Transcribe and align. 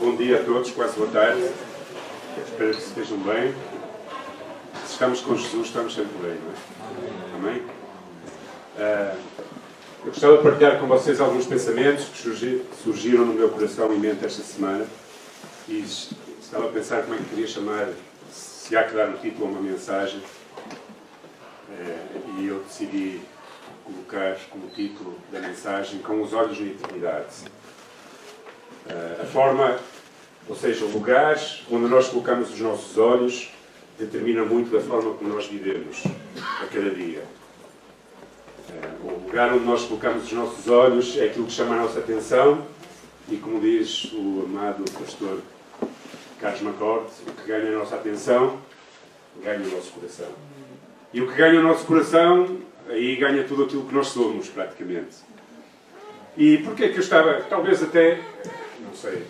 Bom 0.00 0.16
dia 0.16 0.40
a 0.40 0.42
todos, 0.42 0.70
quase 0.70 0.96
boa 0.96 1.10
tarde. 1.10 1.46
Espero 2.42 2.70
que 2.70 2.82
estejam 2.82 3.18
bem. 3.18 3.54
Se 4.86 4.92
estamos 4.92 5.20
com 5.20 5.36
Jesus, 5.36 5.66
estamos 5.66 5.94
sempre 5.94 6.16
bem, 6.22 6.38
não 6.40 7.50
é? 7.50 7.50
Amém? 7.50 7.62
Uh, 8.78 9.18
eu 10.06 10.06
gostava 10.06 10.38
de 10.38 10.42
partilhar 10.42 10.80
com 10.80 10.86
vocês 10.86 11.20
alguns 11.20 11.44
pensamentos 11.44 12.06
que 12.06 12.64
surgiram 12.82 13.26
no 13.26 13.34
meu 13.34 13.50
coração 13.50 13.92
e 13.92 13.98
mente 13.98 14.24
esta 14.24 14.42
semana. 14.42 14.86
E 15.68 15.84
estava 16.40 16.70
a 16.70 16.72
pensar 16.72 17.02
como 17.02 17.16
é 17.16 17.18
que 17.18 17.24
queria 17.24 17.46
chamar, 17.46 17.86
se 18.32 18.74
há 18.74 18.84
que 18.84 18.94
dar 18.94 19.06
um 19.06 19.18
título 19.18 19.48
a 19.48 19.50
uma 19.50 19.60
mensagem. 19.60 20.22
Uh, 21.68 22.40
e 22.40 22.46
eu 22.46 22.60
decidi 22.60 23.20
colocar 23.84 24.38
como 24.48 24.66
título 24.68 25.18
da 25.30 25.40
mensagem 25.40 25.98
Com 25.98 26.22
os 26.22 26.32
Olhos 26.32 26.58
na 26.58 26.68
Eternidade. 26.68 27.44
Uh, 28.86 29.22
a 29.22 29.26
forma, 29.26 29.78
ou 30.50 30.56
seja, 30.56 30.84
o 30.84 30.90
lugar 30.90 31.40
onde 31.70 31.86
nós 31.86 32.08
colocamos 32.08 32.52
os 32.52 32.58
nossos 32.58 32.98
olhos 32.98 33.52
determina 33.96 34.44
muito 34.44 34.72
da 34.72 34.80
forma 34.80 35.14
como 35.14 35.32
nós 35.32 35.46
vivemos 35.46 36.02
a 36.60 36.66
cada 36.66 36.90
dia. 36.90 37.22
Uh, 38.68 39.06
o 39.06 39.26
lugar 39.26 39.52
onde 39.52 39.64
nós 39.64 39.84
colocamos 39.84 40.24
os 40.24 40.32
nossos 40.32 40.68
olhos 40.68 41.16
é 41.16 41.26
aquilo 41.26 41.46
que 41.46 41.52
chama 41.52 41.76
a 41.76 41.82
nossa 41.82 42.00
atenção 42.00 42.66
e, 43.28 43.36
como 43.36 43.60
diz 43.60 44.12
o 44.12 44.42
amado 44.44 44.84
pastor 44.90 45.38
Carlos 46.40 46.62
Macorde, 46.62 47.12
o 47.28 47.32
que 47.32 47.46
ganha 47.46 47.68
a 47.68 47.78
nossa 47.78 47.94
atenção 47.94 48.58
ganha 49.44 49.60
o 49.60 49.70
nosso 49.70 49.92
coração. 49.92 50.32
E 51.12 51.20
o 51.20 51.28
que 51.28 51.36
ganha 51.36 51.60
o 51.60 51.62
nosso 51.62 51.84
coração 51.86 52.58
aí 52.88 53.14
ganha 53.14 53.44
tudo 53.44 53.64
aquilo 53.64 53.84
que 53.84 53.94
nós 53.94 54.08
somos, 54.08 54.48
praticamente. 54.48 55.18
E 56.36 56.58
porquê 56.58 56.88
que 56.88 56.96
eu 56.96 57.02
estava, 57.02 57.40
talvez 57.48 57.80
até, 57.84 58.18
não 58.80 58.94
sei, 58.94 59.24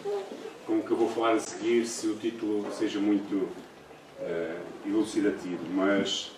com 0.70 0.78
o 0.78 0.82
que 0.84 0.90
eu 0.92 0.96
vou 0.96 1.08
falar 1.08 1.32
a 1.32 1.40
seguir, 1.40 1.84
se 1.84 2.06
o 2.06 2.14
título 2.14 2.64
seja 2.72 3.00
muito 3.00 3.34
uh, 3.34 4.60
elucidativo, 4.86 5.58
mas 5.74 6.30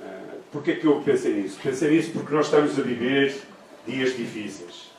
uh, 0.00 0.38
porquê 0.50 0.74
que 0.74 0.84
eu 0.84 1.00
pensei 1.02 1.34
nisso? 1.34 1.60
Pensei 1.62 1.88
nisso 1.92 2.10
porque 2.10 2.34
nós 2.34 2.46
estamos 2.46 2.76
a 2.76 2.82
viver 2.82 3.40
dias 3.86 4.16
difíceis. 4.16 4.90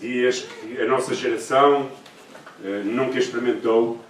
Dias 0.00 0.40
que 0.40 0.80
a 0.80 0.86
nossa 0.86 1.14
geração 1.14 1.90
uh, 2.62 2.84
nunca 2.86 3.18
experimentou. 3.18 4.00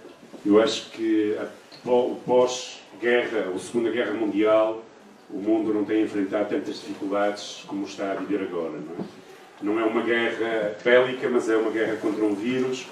Eu 0.45 0.61
acho 0.61 0.89
que 0.91 1.37
o 1.83 2.15
pós-guerra, 2.25 3.51
a 3.53 3.59
Segunda 3.59 3.91
Guerra 3.91 4.13
Mundial, 4.13 4.85
o 5.29 5.37
mundo 5.37 5.73
não 5.73 5.83
tem 5.83 6.03
enfrentado 6.03 6.47
tantas 6.47 6.75
dificuldades 6.75 7.65
como 7.67 7.85
está 7.85 8.13
a 8.13 8.15
viver 8.15 8.41
agora. 8.41 8.71
Não 8.79 9.75
é? 9.75 9.75
não 9.75 9.79
é 9.81 9.83
uma 9.83 10.01
guerra 10.01 10.77
bélica, 10.81 11.29
mas 11.29 11.49
é 11.49 11.57
uma 11.57 11.71
guerra 11.71 11.97
contra 11.97 12.23
um 12.23 12.33
vírus 12.33 12.87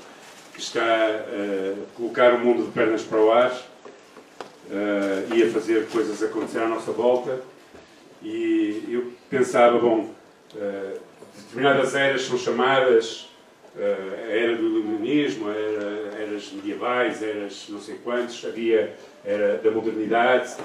que 0.59 0.65
está 0.65 0.81
a 0.83 1.95
colocar 1.95 2.33
o 2.33 2.39
mundo 2.39 2.65
de 2.65 2.71
pernas 2.71 3.01
para 3.01 3.17
o 3.17 3.31
ar 3.31 3.49
uh, 3.49 5.33
e 5.33 5.41
a 5.41 5.49
fazer 5.51 5.87
coisas 5.87 6.21
acontecer 6.21 6.59
à 6.59 6.67
nossa 6.67 6.91
volta. 6.91 7.39
E 8.21 8.83
eu 8.89 9.13
pensava, 9.29 9.79
bom, 9.79 10.13
uh, 10.53 10.99
determinadas 11.37 11.95
eras 11.95 12.23
são 12.23 12.37
chamadas 12.37 13.29
a 13.77 14.31
era 14.31 14.57
do 14.57 14.63
iluminismo, 14.63 15.49
era, 15.49 16.23
eras 16.23 16.51
medievais, 16.51 17.23
eras 17.23 17.67
não 17.69 17.79
sei 17.79 17.95
quantos, 18.03 18.43
havia 18.43 18.97
era 19.23 19.57
da 19.59 19.71
modernidade, 19.71 20.55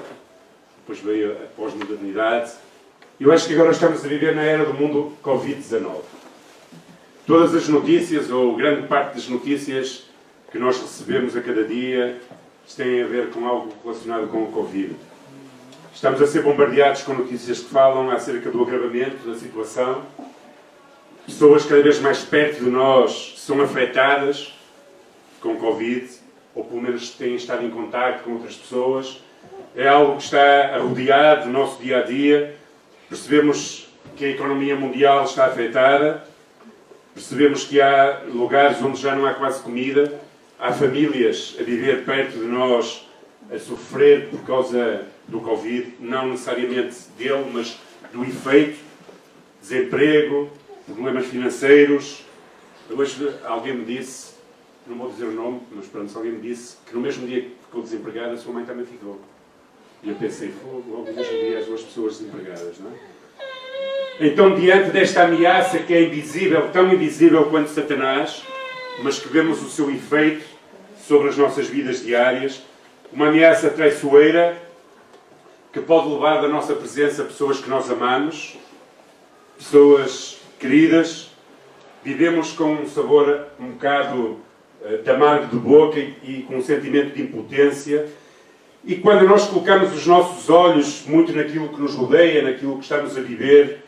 depois 0.79 0.99
veio 0.99 1.33
a 1.33 1.47
pós-modernidade. 1.55 2.55
Eu 3.21 3.31
acho 3.31 3.47
que 3.47 3.55
agora 3.55 3.71
estamos 3.71 4.05
a 4.05 4.09
viver 4.09 4.35
na 4.35 4.43
era 4.43 4.65
do 4.65 4.75
mundo 4.75 5.13
Covid-19. 5.23 6.14
Todas 7.27 7.55
as 7.55 7.69
notícias, 7.69 8.31
ou 8.31 8.55
grande 8.55 8.87
parte 8.87 9.15
das 9.15 9.29
notícias 9.29 10.05
que 10.53 10.59
nós 10.59 10.81
recebemos 10.81 11.37
a 11.37 11.41
cada 11.41 11.65
dia, 11.65 12.21
têm 12.77 13.03
a 13.03 13.07
ver 13.07 13.31
com 13.31 13.47
algo 13.47 13.73
relacionado 13.83 14.29
com 14.29 14.45
o 14.45 14.53
Covid. 14.53 14.95
Estamos 15.95 16.21
a 16.21 16.27
ser 16.27 16.43
bombardeados 16.43 17.03
com 17.03 17.15
notícias 17.15 17.61
que 17.61 17.71
falam 17.71 18.11
acerca 18.11 18.51
do 18.51 18.63
agravamento 18.63 19.27
da 19.27 19.35
situação. 19.35 20.03
Pessoas 21.27 21.65
cada 21.65 21.83
vez 21.83 21.99
mais 22.01 22.19
perto 22.25 22.65
de 22.65 22.71
nós 22.71 23.35
são 23.39 23.61
afetadas 23.63 24.55
com 25.41 25.57
Covid, 25.57 26.09
ou 26.55 26.65
pelo 26.65 26.83
menos 26.83 27.11
têm 27.11 27.37
estado 27.37 27.65
em 27.65 27.71
contato 27.71 28.25
com 28.25 28.33
outras 28.33 28.57
pessoas 28.57 29.25
é 29.77 29.89
algo 29.89 30.17
que 30.17 30.25
está 30.25 30.75
a 30.75 30.79
rodear 30.79 31.43
do 31.43 31.51
nosso 31.51 31.83
dia 31.83 31.99
a 31.99 32.03
dia. 32.03 32.55
Percebemos 33.09 33.89
que 34.17 34.25
a 34.25 34.29
economia 34.29 34.77
mundial 34.77 35.25
está 35.25 35.47
afetada, 35.47 36.25
percebemos 37.15 37.65
que 37.65 37.81
há 37.81 38.25
lugares 38.27 38.83
onde 38.83 39.01
já 39.01 39.15
não 39.15 39.25
há 39.25 39.35
quase 39.35 39.63
comida, 39.63 40.21
há 40.59 40.73
famílias 40.73 41.57
a 41.59 41.63
viver 41.63 42.05
perto 42.05 42.39
de 42.39 42.45
nós 42.45 43.09
a 43.51 43.59
sofrer 43.59 44.29
por 44.31 44.41
causa 44.45 45.07
do 45.29 45.41
Covid, 45.41 45.95
não 46.01 46.31
necessariamente 46.31 46.97
dele, 47.17 47.51
mas 47.53 47.79
do 48.13 48.25
efeito, 48.25 48.79
desemprego, 49.61 50.51
problemas 50.87 51.27
financeiros. 51.27 52.25
Hoje 52.91 53.35
alguém 53.45 53.75
me 53.75 53.85
disse, 53.85 54.35
não 54.87 54.97
vou 54.97 55.11
dizer 55.11 55.25
o 55.25 55.33
nome, 55.33 55.61
mas 55.73 55.87
pronto, 55.87 56.15
alguém 56.17 56.33
me 56.33 56.41
disse 56.41 56.77
que 56.87 56.95
no 56.95 57.01
mesmo 57.01 57.27
dia 57.27 57.43
que 57.43 57.51
ficou 57.65 57.83
desempregada, 57.83 58.33
a 58.33 58.37
sua 58.37 58.53
mãe 58.53 58.65
também 58.65 58.85
ficou. 58.85 59.21
E 60.03 60.11
eu 60.11 60.17
pensei, 60.17 60.53
logo 60.63 61.05
mesmo 61.05 61.23
vi 61.23 61.57
as 61.57 61.67
duas 61.67 61.83
pessoas 61.83 62.19
desempregadas, 62.19 62.79
não 62.79 62.91
é? 62.91 63.14
Então, 64.21 64.55
diante 64.55 64.91
desta 64.91 65.25
ameaça 65.25 65.79
que 65.81 65.93
é 65.93 66.03
invisível, 66.03 66.69
tão 66.73 66.93
invisível 66.93 67.47
quanto 67.47 67.71
Satanás, 67.71 68.45
mas 69.03 69.19
que 69.19 69.29
vemos 69.29 69.61
o 69.61 69.69
seu 69.69 69.91
efeito 69.91 70.45
sobre 71.05 71.31
as 71.31 71.37
nossas 71.37 71.67
vidas 71.67 72.01
diárias, 72.05 72.63
uma 73.13 73.27
ameaça 73.27 73.71
traiçoeira 73.71 74.57
que 75.73 75.81
pode 75.81 76.09
levar 76.09 76.41
da 76.41 76.49
nossa 76.49 76.75
presença 76.75 77.25
pessoas 77.25 77.59
que 77.59 77.69
nós 77.69 77.91
amamos, 77.91 78.57
pessoas 79.59 80.39
queridas, 80.61 81.31
vivemos 82.05 82.53
com 82.53 82.73
um 82.73 82.87
sabor 82.87 83.49
um 83.59 83.73
bocado 83.73 84.39
de 85.03 85.11
amargo 85.11 85.49
de 85.49 85.57
boca 85.57 85.99
e 85.99 86.45
com 86.47 86.59
um 86.59 86.63
sentimento 86.63 87.17
de 87.17 87.23
impotência. 87.23 88.07
E 88.85 88.95
quando 88.95 89.27
nós 89.27 89.49
colocamos 89.49 89.93
os 89.93 90.07
nossos 90.07 90.49
olhos 90.49 91.05
muito 91.05 91.33
naquilo 91.33 91.71
que 91.71 91.81
nos 91.81 91.95
rodeia, 91.95 92.43
naquilo 92.43 92.77
que 92.77 92.85
estamos 92.85 93.17
a 93.17 93.21
viver, 93.21 93.84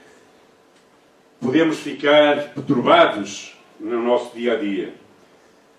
podemos 1.46 1.78
ficar 1.78 2.54
perturbados 2.54 3.56
no 3.78 4.02
nosso 4.02 4.34
dia 4.34 4.54
a 4.54 4.56
dia. 4.56 4.92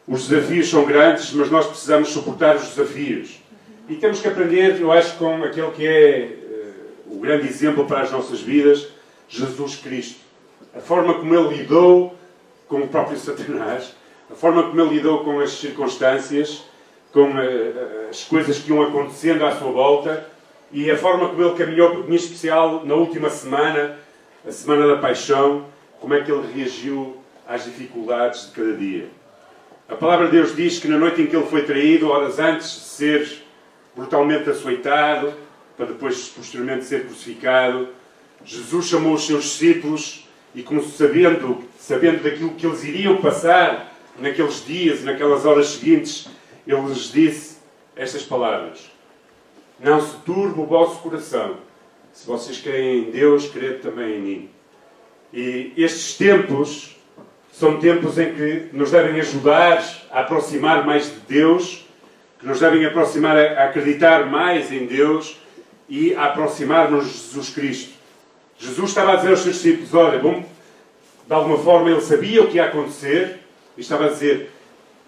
Os 0.07 0.29
desafios 0.29 0.69
são 0.69 0.85
grandes, 0.85 1.33
mas 1.33 1.51
nós 1.51 1.67
precisamos 1.67 2.07
suportar 2.07 2.55
os 2.55 2.69
desafios. 2.69 3.41
E 3.89 3.95
temos 3.95 4.21
que 4.21 4.29
aprender, 4.29 4.79
eu 4.79 4.89
acho, 4.93 5.17
com 5.17 5.43
aquele 5.43 5.71
que 5.71 5.85
é 5.85 6.37
uh, 7.09 7.15
o 7.15 7.19
grande 7.19 7.49
exemplo 7.49 7.85
para 7.85 8.01
as 8.01 8.11
nossas 8.11 8.39
vidas, 8.39 8.87
Jesus 9.27 9.75
Cristo. 9.75 10.21
A 10.73 10.79
forma 10.79 11.15
como 11.15 11.35
ele 11.35 11.57
lidou 11.57 12.15
com 12.69 12.79
o 12.79 12.87
próprio 12.87 13.17
Satanás, 13.17 13.93
a 14.31 14.35
forma 14.35 14.63
como 14.63 14.79
ele 14.79 14.95
lidou 14.95 15.25
com 15.25 15.41
as 15.41 15.51
circunstâncias 15.51 16.63
com 17.11 17.31
uh, 17.31 18.09
as 18.09 18.23
coisas 18.23 18.57
que 18.59 18.71
iam 18.71 18.81
acontecendo 18.83 19.45
à 19.45 19.51
sua 19.51 19.71
volta 19.71 20.25
e 20.71 20.89
a 20.89 20.97
forma 20.97 21.27
como 21.27 21.43
ele 21.43 21.55
caminhou, 21.55 22.05
em 22.07 22.15
especial 22.15 22.85
na 22.85 22.95
última 22.95 23.29
semana, 23.29 23.97
a 24.47 24.51
semana 24.51 24.87
da 24.87 24.95
paixão, 24.95 25.65
como 25.99 26.13
é 26.13 26.23
que 26.23 26.31
ele 26.31 26.47
reagiu 26.53 27.17
às 27.45 27.65
dificuldades 27.65 28.47
de 28.47 28.51
cada 28.51 28.73
dia. 28.73 29.09
A 29.89 29.95
palavra 29.95 30.27
de 30.27 30.31
Deus 30.31 30.55
diz 30.55 30.79
que 30.79 30.87
na 30.87 30.97
noite 30.97 31.21
em 31.21 31.27
que 31.27 31.35
ele 31.35 31.47
foi 31.47 31.63
traído, 31.63 32.09
horas 32.09 32.39
antes 32.39 32.69
de 32.69 32.79
ser 32.79 33.43
brutalmente 33.93 34.49
açoitado, 34.49 35.33
para 35.75 35.87
depois 35.87 36.29
posteriormente 36.29 36.85
ser 36.85 37.05
crucificado, 37.05 37.89
Jesus 38.45 38.85
chamou 38.85 39.15
os 39.15 39.27
seus 39.27 39.43
discípulos 39.43 40.25
e, 40.55 40.65
sabendo, 40.97 41.63
sabendo 41.77 42.23
daquilo 42.23 42.53
que 42.55 42.65
eles 42.65 42.83
iriam 42.85 43.17
passar 43.17 43.93
naqueles 44.17 44.65
dias 44.65 45.01
e 45.01 45.03
naquelas 45.03 45.45
horas 45.45 45.67
seguintes, 45.71 46.29
ele 46.65 46.81
lhes 46.87 47.11
disse 47.11 47.57
estas 47.97 48.23
palavras: 48.23 48.89
Não 49.77 49.99
se 49.99 50.15
turbe 50.25 50.61
o 50.61 50.65
vosso 50.65 50.99
coração. 50.99 51.66
Se 52.17 52.25
vocês 52.25 52.57
creem 52.57 52.97
em 52.97 53.11
Deus, 53.11 53.47
crede 53.47 53.77
também 53.77 54.15
em 54.15 54.19
mim. 54.19 54.49
E 55.31 55.71
estes 55.77 56.17
tempos 56.17 56.97
são 57.53 57.79
tempos 57.79 58.17
em 58.17 58.33
que 58.33 58.69
nos 58.73 58.89
devem 58.89 59.19
ajudar 59.19 59.85
a 60.09 60.21
aproximar 60.21 60.83
mais 60.83 61.05
de 61.05 61.19
Deus, 61.27 61.85
que 62.39 62.47
nos 62.47 62.59
devem 62.59 62.83
aproximar 62.85 63.37
a 63.37 63.65
acreditar 63.65 64.25
mais 64.25 64.71
em 64.71 64.87
Deus 64.87 65.39
e 65.87 66.15
a 66.15 66.25
aproximar-nos 66.25 67.05
de 67.05 67.11
Jesus 67.11 67.49
Cristo. 67.51 67.93
Jesus 68.57 68.89
estava 68.89 69.13
a 69.13 69.15
dizer 69.17 69.29
aos 69.29 69.41
seus 69.41 69.53
discípulos: 69.53 69.93
Olha, 69.93 70.17
bom, 70.17 70.43
de 71.27 71.33
alguma 71.33 71.59
forma 71.59 71.91
ele 71.91 72.01
sabia 72.01 72.41
o 72.41 72.47
que 72.47 72.55
ia 72.55 72.65
acontecer 72.65 73.41
e 73.77 73.81
estava 73.81 74.07
a 74.07 74.09
dizer: 74.09 74.49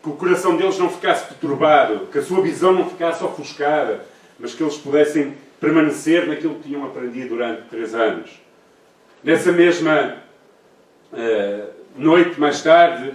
que 0.03 0.09
o 0.09 0.13
coração 0.13 0.55
deles 0.55 0.77
não 0.77 0.91
ficasse 0.91 1.25
perturbado, 1.25 2.07
que 2.11 2.19
a 2.19 2.23
sua 2.23 2.39
visão 2.43 2.71
não 2.71 2.87
ficasse 2.87 3.23
ofuscada, 3.23 4.05
mas 4.37 4.53
que 4.53 4.61
eles 4.61 4.77
pudessem 4.77 5.48
permanecer 5.59 6.27
naquilo 6.27 6.55
que 6.55 6.69
tinham 6.69 6.85
aprendido 6.85 7.29
durante 7.29 7.63
três 7.63 7.93
anos. 7.93 8.31
Nessa 9.23 9.51
mesma 9.51 10.17
uh, 11.11 11.69
noite, 11.95 12.39
mais 12.39 12.61
tarde, 12.61 13.13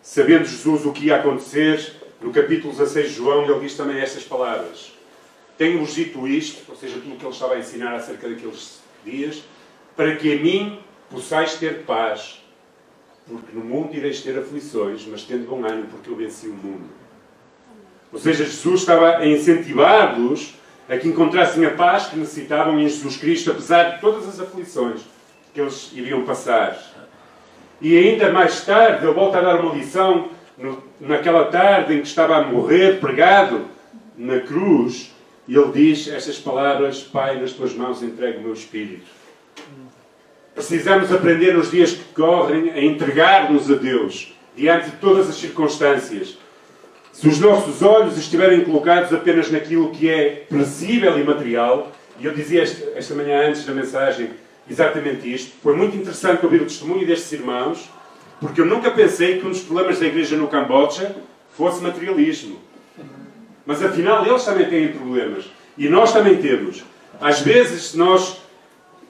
sabendo 0.00 0.46
Jesus 0.46 0.86
o 0.86 0.92
que 0.92 1.06
ia 1.06 1.16
acontecer, 1.16 1.92
no 2.20 2.32
capítulo 2.32 2.72
16 2.72 3.08
de 3.08 3.14
João, 3.14 3.44
ele 3.44 3.60
diz 3.60 3.76
também 3.76 4.00
estas 4.00 4.24
palavras: 4.24 4.92
Tenho-vos 5.58 5.94
dito 5.94 6.26
isto, 6.26 6.62
ou 6.68 6.76
seja, 6.76 6.94
tudo 6.94 7.14
o 7.14 7.16
que 7.16 7.24
ele 7.24 7.32
estava 7.32 7.54
a 7.54 7.58
ensinar 7.58 7.94
acerca 7.94 8.28
daqueles 8.28 8.80
dias, 9.04 9.42
para 9.94 10.16
que 10.16 10.32
a 10.32 10.42
mim 10.42 10.78
possais 11.10 11.56
ter 11.56 11.82
paz. 11.82 12.42
Porque 13.26 13.54
no 13.54 13.64
mundo 13.64 13.94
ireis 13.94 14.20
ter 14.22 14.38
aflições, 14.38 15.06
mas 15.06 15.22
tendo 15.22 15.46
bom 15.48 15.64
ânimo, 15.64 15.88
porque 15.88 16.10
eu 16.10 16.16
venci 16.16 16.46
o 16.46 16.52
mundo. 16.52 16.90
Ou 18.12 18.18
seja, 18.18 18.44
Jesus 18.44 18.80
estava 18.80 19.16
a 19.16 19.26
incentivar-los 19.26 20.54
a 20.88 20.96
que 20.96 21.08
encontrassem 21.08 21.64
a 21.64 21.70
paz 21.70 22.06
que 22.06 22.16
necessitavam 22.16 22.78
em 22.78 22.88
Jesus 22.88 23.16
Cristo, 23.16 23.50
apesar 23.50 23.94
de 23.94 24.00
todas 24.00 24.28
as 24.28 24.40
aflições 24.40 25.00
que 25.52 25.60
eles 25.60 25.90
iriam 25.94 26.24
passar. 26.24 26.78
E 27.80 27.96
ainda 27.96 28.32
mais 28.32 28.64
tarde, 28.64 29.04
ele 29.04 29.14
volta 29.14 29.38
a 29.38 29.40
dar 29.40 29.60
uma 29.60 29.74
lição 29.74 30.28
no, 30.58 30.82
naquela 31.00 31.46
tarde 31.46 31.94
em 31.94 32.00
que 32.00 32.06
estava 32.06 32.36
a 32.36 32.44
morrer, 32.44 33.00
pregado 33.00 33.66
na 34.16 34.40
cruz, 34.40 35.12
e 35.46 35.56
ele 35.56 35.72
diz 35.72 36.08
estas 36.08 36.38
palavras: 36.38 37.02
Pai, 37.02 37.40
nas 37.40 37.52
tuas 37.52 37.74
mãos 37.74 38.02
entrego 38.02 38.40
o 38.40 38.42
meu 38.42 38.52
espírito. 38.52 39.06
Precisamos 40.54 41.12
aprender 41.12 41.54
nos 41.54 41.70
dias 41.70 41.92
que 41.92 42.14
correm 42.14 42.70
a 42.70 42.80
entregar-nos 42.80 43.70
a 43.70 43.74
Deus 43.74 44.32
diante 44.56 44.90
de 44.90 44.96
todas 44.96 45.28
as 45.28 45.34
circunstâncias. 45.34 46.38
Se 47.14 47.28
os 47.28 47.38
nossos 47.38 47.80
olhos 47.80 48.18
estiverem 48.18 48.64
colocados 48.64 49.12
apenas 49.12 49.48
naquilo 49.48 49.92
que 49.92 50.10
é 50.10 50.44
perecível 50.50 51.16
e 51.16 51.22
material, 51.22 51.92
e 52.18 52.26
eu 52.26 52.34
dizia 52.34 52.64
esta, 52.64 52.90
esta 52.96 53.14
manhã 53.14 53.48
antes 53.48 53.64
da 53.64 53.72
mensagem 53.72 54.30
exatamente 54.68 55.32
isto, 55.32 55.52
foi 55.62 55.76
muito 55.76 55.96
interessante 55.96 56.44
ouvir 56.44 56.62
o 56.62 56.64
testemunho 56.64 57.06
destes 57.06 57.30
irmãos, 57.30 57.88
porque 58.40 58.60
eu 58.60 58.66
nunca 58.66 58.90
pensei 58.90 59.38
que 59.38 59.46
um 59.46 59.50
dos 59.50 59.60
problemas 59.60 60.00
da 60.00 60.06
igreja 60.06 60.36
no 60.36 60.48
Camboja 60.48 61.14
fosse 61.56 61.80
materialismo. 61.80 62.58
Mas 63.64 63.80
afinal 63.80 64.26
eles 64.26 64.44
também 64.44 64.68
têm 64.68 64.88
problemas. 64.88 65.44
E 65.78 65.88
nós 65.88 66.12
também 66.12 66.38
temos. 66.38 66.82
Às 67.20 67.40
vezes 67.40 67.94
nós 67.94 68.42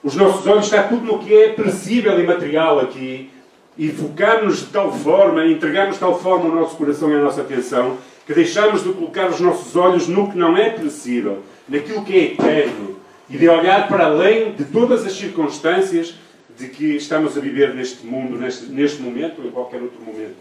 os 0.03 0.15
nossos 0.15 0.45
olhos 0.45 0.65
está 0.65 0.83
tudo 0.83 1.03
no 1.03 1.17
que 1.17 1.33
é 1.33 1.49
perecível 1.53 2.19
e 2.19 2.23
material 2.23 2.79
aqui 2.79 3.31
e 3.77 3.89
focamos 3.89 4.59
de 4.59 4.65
tal 4.67 4.91
forma, 4.91 5.45
entregamos 5.45 5.95
de 5.95 5.99
tal 5.99 6.19
forma 6.19 6.45
o 6.45 6.55
nosso 6.55 6.75
coração 6.77 7.11
e 7.11 7.15
a 7.15 7.19
nossa 7.19 7.41
atenção 7.41 7.97
que 8.25 8.33
deixamos 8.33 8.83
de 8.83 8.91
colocar 8.91 9.29
os 9.29 9.39
nossos 9.39 9.75
olhos 9.75 10.07
no 10.07 10.31
que 10.31 10.37
não 10.37 10.57
é 10.57 10.69
perecível, 10.69 11.43
naquilo 11.67 12.03
que 12.03 12.13
é 12.13 12.23
eterno 12.31 12.95
e 13.29 13.37
de 13.37 13.47
olhar 13.47 13.87
para 13.87 14.05
além 14.05 14.53
de 14.53 14.65
todas 14.65 15.05
as 15.05 15.13
circunstâncias 15.13 16.15
de 16.57 16.67
que 16.69 16.95
estamos 16.95 17.37
a 17.37 17.41
viver 17.41 17.73
neste 17.75 18.05
mundo, 18.05 18.37
neste, 18.37 18.65
neste 18.65 19.01
momento 19.01 19.41
ou 19.41 19.47
em 19.47 19.51
qualquer 19.51 19.81
outro 19.81 20.01
momento. 20.01 20.37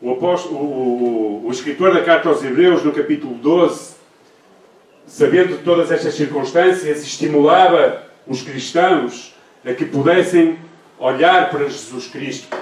O, 0.00 0.12
apóstolo, 0.12 0.56
o, 0.56 1.42
o, 1.44 1.46
o 1.46 1.50
escritor 1.50 1.94
da 1.94 2.02
carta 2.02 2.28
aos 2.28 2.42
Hebreus, 2.44 2.84
no 2.84 2.92
capítulo 2.92 3.34
12, 3.34 3.94
sabendo 5.06 5.56
de 5.56 5.64
todas 5.64 5.90
estas 5.90 6.14
circunstâncias, 6.14 7.02
estimulava 7.02 8.02
os 8.26 8.42
cristãos 8.42 9.34
a 9.64 9.72
que 9.72 9.84
pudessem 9.84 10.58
olhar 11.00 11.50
para 11.50 11.64
Jesus 11.64 12.06
Cristo. 12.06 12.54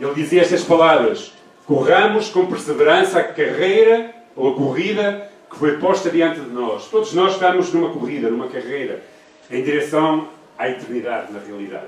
Ele 0.00 0.14
dizia 0.14 0.42
estas 0.42 0.64
palavras: 0.64 1.32
Corramos 1.66 2.30
com 2.30 2.46
perseverança 2.46 3.20
a 3.20 3.24
carreira 3.24 4.12
ou 4.34 4.52
a 4.52 4.54
corrida 4.54 5.30
que 5.50 5.58
foi 5.58 5.78
posta 5.78 6.10
diante 6.10 6.40
de 6.40 6.50
nós. 6.50 6.88
Todos 6.88 7.12
nós 7.12 7.34
estamos 7.34 7.72
numa 7.72 7.90
corrida, 7.90 8.30
numa 8.30 8.48
carreira, 8.48 9.02
em 9.50 9.62
direção 9.62 10.28
à 10.58 10.68
eternidade, 10.68 11.32
na 11.32 11.38
realidade. 11.38 11.86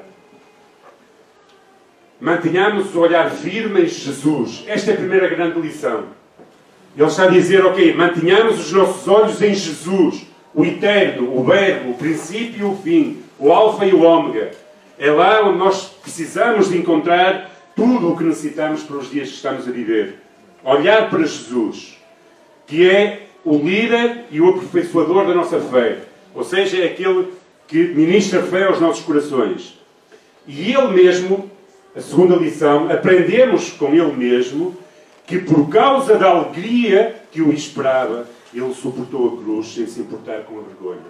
Mantenhamos 2.20 2.94
o 2.94 3.00
olhar 3.00 3.30
firme 3.30 3.82
em 3.82 3.86
Jesus. 3.86 4.64
Esta 4.66 4.90
é 4.90 4.94
a 4.94 4.96
primeira 4.96 5.28
grande 5.28 5.60
lição. 5.60 6.04
Ele 6.96 7.06
está 7.06 7.24
a 7.24 7.28
dizer, 7.28 7.64
ok, 7.64 7.94
mantenhamos 7.94 8.58
os 8.58 8.72
nossos 8.72 9.06
olhos 9.06 9.40
em 9.40 9.54
Jesus, 9.54 10.26
o 10.52 10.64
eterno, 10.64 11.38
o 11.38 11.44
verbo, 11.44 11.90
o 11.90 11.94
princípio 11.94 12.60
e 12.60 12.64
o 12.64 12.76
fim, 12.76 13.22
o 13.38 13.52
alfa 13.52 13.84
e 13.84 13.94
o 13.94 14.02
ômega. 14.02 14.50
É 14.98 15.10
lá 15.10 15.46
onde 15.46 15.58
nós 15.58 15.84
precisamos 16.02 16.70
de 16.70 16.78
encontrar 16.78 17.50
tudo 17.76 18.12
o 18.12 18.16
que 18.16 18.24
necessitamos 18.24 18.82
para 18.82 18.96
os 18.96 19.10
dias 19.10 19.28
que 19.28 19.36
estamos 19.36 19.68
a 19.68 19.70
viver. 19.70 20.16
Olhar 20.64 21.08
para 21.08 21.20
Jesus, 21.20 21.96
que 22.66 22.88
é 22.88 23.28
o 23.44 23.56
líder 23.56 24.24
e 24.30 24.40
o 24.40 24.48
aperfeiçoador 24.48 25.26
da 25.26 25.34
nossa 25.34 25.60
fé. 25.60 25.98
Ou 26.34 26.42
seja, 26.42 26.78
é 26.78 26.86
aquele 26.86 27.32
que 27.68 27.78
ministra 27.94 28.42
fé 28.42 28.64
aos 28.64 28.80
nossos 28.80 29.04
corações. 29.04 29.78
E 30.46 30.72
ele 30.72 30.88
mesmo, 30.88 31.48
a 31.94 32.00
segunda 32.00 32.34
lição, 32.34 32.90
aprendemos 32.90 33.70
com 33.70 33.94
ele 33.94 34.12
mesmo 34.12 34.76
que 35.26 35.38
por 35.38 35.68
causa 35.68 36.16
da 36.16 36.30
alegria 36.30 37.22
que 37.30 37.42
o 37.42 37.52
esperava, 37.52 38.26
ele 38.52 38.72
suportou 38.74 39.28
a 39.28 39.42
cruz 39.42 39.74
sem 39.74 39.86
se 39.86 40.00
importar 40.00 40.40
com 40.40 40.58
a 40.58 40.62
vergonha. 40.62 41.02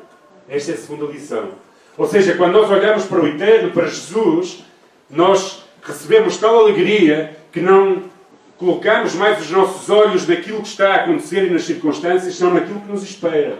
Esta 0.48 0.72
é 0.72 0.74
a 0.74 0.78
segunda 0.78 1.06
lição. 1.06 1.50
Ou 1.98 2.06
seja, 2.06 2.34
quando 2.34 2.52
nós 2.52 2.70
olhamos 2.70 3.04
para 3.06 3.20
o 3.20 3.26
Eterno, 3.26 3.72
para 3.72 3.86
Jesus, 3.86 4.64
nós 5.10 5.64
recebemos 5.82 6.36
tal 6.36 6.60
alegria 6.60 7.36
que 7.50 7.60
não 7.60 8.04
colocamos 8.56 9.14
mais 9.14 9.40
os 9.40 9.50
nossos 9.50 9.90
olhos 9.90 10.26
naquilo 10.26 10.62
que 10.62 10.68
está 10.68 10.92
a 10.92 10.96
acontecer 10.96 11.46
e 11.46 11.50
nas 11.50 11.64
circunstâncias, 11.64 12.36
senão 12.36 12.54
naquilo 12.54 12.80
que 12.80 12.92
nos 12.92 13.02
espera. 13.02 13.58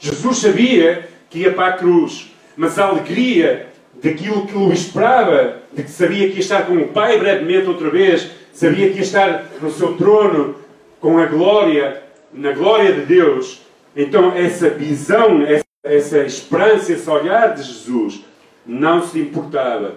Jesus 0.00 0.38
sabia 0.38 1.08
que 1.30 1.40
ia 1.40 1.52
para 1.52 1.68
a 1.68 1.72
cruz, 1.72 2.32
mas 2.56 2.78
a 2.80 2.86
alegria 2.86 3.68
daquilo 4.02 4.46
que 4.46 4.56
o 4.56 4.72
esperava, 4.72 5.58
de 5.72 5.84
que 5.84 5.90
sabia 5.90 6.28
que 6.28 6.34
ia 6.34 6.40
estar 6.40 6.66
com 6.66 6.74
o 6.74 6.88
Pai 6.88 7.18
brevemente 7.18 7.68
outra 7.68 7.90
vez, 7.90 8.28
sabia 8.52 8.90
que 8.90 8.96
ia 8.96 9.02
estar 9.02 9.44
no 9.60 9.70
seu 9.70 9.94
trono 9.94 10.56
com 11.00 11.18
a 11.18 11.26
glória, 11.26 12.02
na 12.32 12.52
glória 12.52 12.92
de 12.92 13.02
Deus. 13.02 13.62
Então, 13.96 14.32
essa 14.32 14.68
visão, 14.68 15.42
essa, 15.42 15.67
essa 15.82 16.18
esperança, 16.24 16.92
esse 16.92 17.08
olhar 17.08 17.54
de 17.54 17.62
Jesus 17.62 18.24
não 18.66 19.06
se 19.06 19.20
importava 19.20 19.94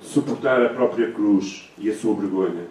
de 0.00 0.06
suportar 0.06 0.64
a 0.64 0.70
própria 0.70 1.10
cruz 1.10 1.70
e 1.78 1.90
a 1.90 1.94
sua 1.94 2.14
vergonha. 2.14 2.64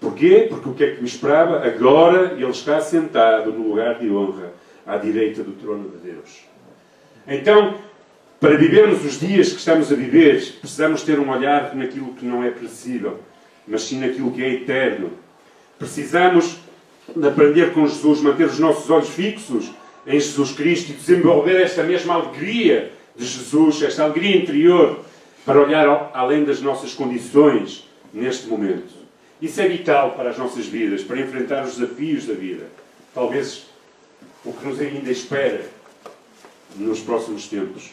Porquê? 0.00 0.46
Porque 0.50 0.68
o 0.68 0.74
que 0.74 0.84
é 0.84 0.94
que 0.94 1.00
me 1.00 1.06
esperava? 1.06 1.64
Agora 1.64 2.32
ele 2.32 2.50
está 2.50 2.80
sentado 2.80 3.52
no 3.52 3.68
lugar 3.68 3.98
de 3.98 4.10
honra, 4.10 4.52
à 4.84 4.96
direita 4.96 5.42
do 5.42 5.52
trono 5.52 5.88
de 5.88 5.98
Deus. 5.98 6.44
Então, 7.26 7.76
para 8.38 8.56
vivermos 8.56 9.04
os 9.04 9.18
dias 9.18 9.52
que 9.52 9.58
estamos 9.58 9.90
a 9.90 9.96
viver, 9.96 10.58
precisamos 10.60 11.02
ter 11.02 11.18
um 11.18 11.30
olhar 11.30 11.74
naquilo 11.74 12.12
que 12.14 12.26
não 12.26 12.44
é 12.44 12.50
perecível, 12.50 13.20
mas 13.66 13.82
sim 13.82 13.98
naquilo 13.98 14.32
que 14.32 14.44
é 14.44 14.52
eterno. 14.52 15.10
Precisamos 15.78 16.58
de 17.14 17.26
aprender 17.26 17.72
com 17.72 17.86
Jesus, 17.86 18.20
manter 18.20 18.46
os 18.46 18.58
nossos 18.58 18.90
olhos 18.90 19.08
fixos 19.08 19.70
em 20.06 20.20
Jesus 20.20 20.52
Cristo 20.52 20.92
e 20.92 20.94
desenvolver 20.94 21.60
esta 21.60 21.82
mesma 21.82 22.14
alegria 22.14 22.92
de 23.16 23.24
Jesus, 23.24 23.82
esta 23.82 24.04
alegria 24.04 24.36
interior, 24.36 25.00
para 25.44 25.60
olhar 25.60 26.10
além 26.14 26.44
das 26.44 26.60
nossas 26.60 26.94
condições 26.94 27.88
neste 28.12 28.46
momento. 28.46 28.94
Isso 29.40 29.60
é 29.60 29.68
vital 29.68 30.12
para 30.12 30.30
as 30.30 30.38
nossas 30.38 30.66
vidas, 30.66 31.02
para 31.02 31.20
enfrentar 31.20 31.64
os 31.64 31.76
desafios 31.76 32.26
da 32.26 32.34
vida. 32.34 32.66
Talvez 33.14 33.66
o 34.44 34.52
que 34.52 34.66
nos 34.66 34.80
ainda 34.80 35.10
espera 35.10 35.64
nos 36.76 37.00
próximos 37.00 37.46
tempos. 37.48 37.90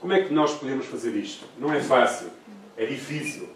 Como 0.00 0.12
é 0.12 0.22
que 0.22 0.32
nós 0.32 0.54
podemos 0.54 0.86
fazer 0.86 1.14
isto? 1.14 1.44
Não 1.58 1.72
é 1.72 1.80
fácil, 1.80 2.28
é 2.76 2.86
difícil. 2.86 3.48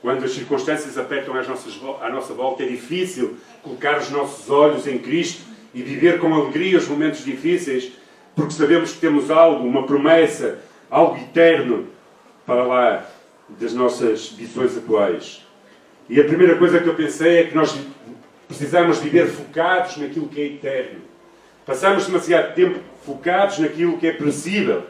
Quando 0.00 0.24
as 0.24 0.32
circunstâncias 0.32 0.96
apertam 0.98 1.34
às 1.34 1.46
nossas, 1.46 1.74
à 2.00 2.08
nossa 2.10 2.32
volta, 2.34 2.62
é 2.62 2.66
difícil 2.66 3.36
colocar 3.62 3.98
os 3.98 4.10
nossos 4.10 4.50
olhos 4.50 4.86
em 4.86 4.98
Cristo 4.98 5.42
e 5.74 5.82
viver 5.82 6.20
com 6.20 6.32
alegria 6.32 6.78
os 6.78 6.86
momentos 6.86 7.24
difíceis, 7.24 7.92
porque 8.36 8.52
sabemos 8.52 8.92
que 8.92 9.00
temos 9.00 9.30
algo, 9.30 9.66
uma 9.66 9.84
promessa, 9.84 10.60
algo 10.90 11.16
eterno 11.16 11.88
para 12.46 12.62
lá 12.62 13.06
das 13.48 13.74
nossas 13.74 14.28
visões 14.28 14.76
atuais. 14.76 15.44
E 16.08 16.20
a 16.20 16.24
primeira 16.24 16.56
coisa 16.56 16.78
que 16.80 16.88
eu 16.88 16.94
pensei 16.94 17.38
é 17.38 17.44
que 17.44 17.54
nós 17.54 17.76
precisamos 18.46 18.98
viver 18.98 19.26
focados 19.26 19.96
naquilo 19.96 20.28
que 20.28 20.40
é 20.40 20.46
eterno. 20.46 21.00
Passamos 21.66 22.06
demasiado 22.06 22.54
tempo 22.54 22.78
focados 23.04 23.58
naquilo 23.58 23.98
que 23.98 24.06
é 24.06 24.12
perecível. 24.12 24.84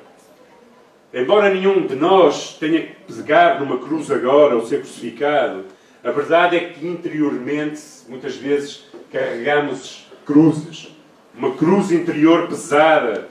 Embora 1.12 1.52
nenhum 1.52 1.86
de 1.86 1.94
nós 1.94 2.56
tenha 2.58 2.82
que 2.82 3.12
pegar 3.12 3.60
numa 3.60 3.78
cruz 3.78 4.10
agora 4.10 4.56
ou 4.56 4.66
ser 4.66 4.80
crucificado, 4.80 5.64
a 6.02 6.10
verdade 6.10 6.56
é 6.56 6.60
que 6.60 6.84
interiormente, 6.86 7.80
muitas 8.08 8.36
vezes, 8.36 8.84
carregamos 9.12 10.03
cruzes. 10.24 10.88
Uma 11.36 11.54
cruz 11.54 11.90
interior 11.90 12.48
pesada. 12.48 13.28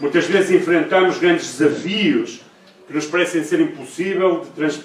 Muitas 0.00 0.26
vezes 0.26 0.50
enfrentamos 0.50 1.18
grandes 1.18 1.56
desafios 1.56 2.40
que 2.86 2.92
nos 2.92 3.06
parecem 3.06 3.42
ser 3.44 3.60
impossível 3.60 4.40
de 4.40 4.50
trans... 4.50 4.80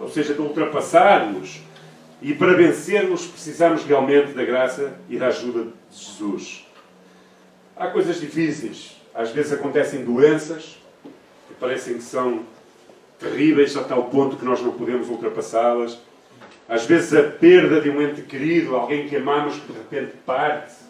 ou 0.00 0.08
seja, 0.08 0.34
de 0.34 0.40
ultrapassarmos. 0.40 1.60
E 2.20 2.32
para 2.32 2.54
vencermos 2.54 3.26
precisamos 3.26 3.84
realmente 3.84 4.32
da 4.32 4.44
graça 4.44 4.94
e 5.08 5.16
da 5.18 5.28
ajuda 5.28 5.64
de 5.90 5.96
Jesus. 5.96 6.66
Há 7.76 7.88
coisas 7.88 8.20
difíceis. 8.20 8.96
Às 9.14 9.30
vezes 9.30 9.52
acontecem 9.52 10.04
doenças, 10.04 10.78
parecem 11.60 11.94
que 11.94 12.02
são 12.02 12.40
terríveis 13.18 13.76
a 13.76 13.84
tal 13.84 14.04
ponto 14.04 14.36
que 14.36 14.44
nós 14.44 14.60
não 14.60 14.72
podemos 14.72 15.08
ultrapassá-las. 15.08 15.98
às 16.68 16.84
vezes 16.84 17.14
a 17.14 17.22
perda 17.22 17.80
de 17.80 17.88
um 17.88 18.02
ente 18.02 18.22
querido, 18.22 18.74
alguém 18.74 19.08
que 19.08 19.16
amamos 19.16 19.54
que 19.54 19.72
de 19.72 19.78
repente 19.78 20.16
parte. 20.24 20.85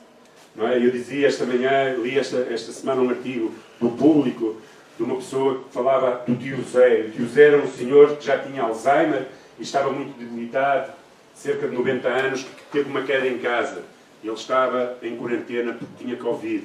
Não 0.57 0.67
é? 0.67 0.79
Eu 0.79 0.91
dizia 0.91 1.27
esta 1.27 1.45
manhã, 1.45 1.95
li 1.97 2.19
esta, 2.19 2.39
esta 2.51 2.73
semana 2.73 3.03
um 3.03 3.11
artigo 3.11 3.53
do 3.79 3.91
público 3.91 4.57
de 4.97 5.03
uma 5.03 5.17
pessoa 5.17 5.63
que 5.63 5.73
falava 5.73 6.25
do 6.27 6.35
tio 6.37 6.63
Zé. 6.63 7.07
O 7.09 7.11
tio 7.11 7.29
Zé 7.29 7.49
era 7.49 7.59
um 7.59 7.71
senhor 7.71 8.17
que 8.17 8.25
já 8.25 8.39
tinha 8.39 8.63
Alzheimer 8.63 9.27
e 9.59 9.63
estava 9.63 9.91
muito 9.91 10.19
debilitado, 10.19 10.93
cerca 11.35 11.69
de 11.69 11.75
90 11.77 12.09
anos, 12.09 12.43
que 12.43 12.63
teve 12.73 12.89
uma 12.89 13.03
queda 13.03 13.27
em 13.27 13.39
casa. 13.39 13.83
Ele 14.25 14.33
estava 14.33 14.97
em 15.03 15.17
quarentena 15.17 15.75
porque 15.75 16.05
tinha 16.05 16.17
Covid. 16.17 16.65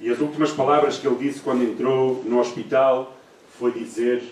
E 0.00 0.10
as 0.10 0.20
últimas 0.20 0.52
palavras 0.52 0.98
que 0.98 1.06
ele 1.06 1.16
disse 1.16 1.40
quando 1.40 1.64
entrou 1.64 2.22
no 2.24 2.38
hospital 2.38 3.16
foi 3.58 3.72
dizer 3.72 4.22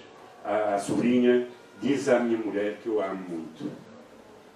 à, 0.45 0.75
à 0.75 0.79
sobrinha: 0.79 1.49
Diz 1.83 2.09
à 2.09 2.21
minha 2.21 2.39
mulher 2.39 2.79
que 2.83 2.89
eu 2.89 3.03
amo 3.03 3.25
muito. 3.29 3.71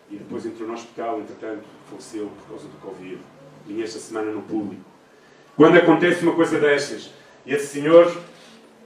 E 0.08 0.16
depois 0.16 0.46
entrou 0.46 0.68
no 0.68 0.74
hospital, 0.74 1.20
entretanto, 1.20 1.64
faleceu 1.88 2.30
por 2.38 2.48
causa 2.50 2.68
do 2.68 2.76
Covid. 2.78 3.18
Vinha 3.66 3.84
esta 3.84 3.98
semana 3.98 4.30
no 4.30 4.42
público. 4.42 4.82
Quando 5.56 5.76
acontece 5.76 6.22
uma 6.22 6.34
coisa 6.34 6.58
destas, 6.58 7.10
esse 7.46 7.66
senhor, 7.66 8.16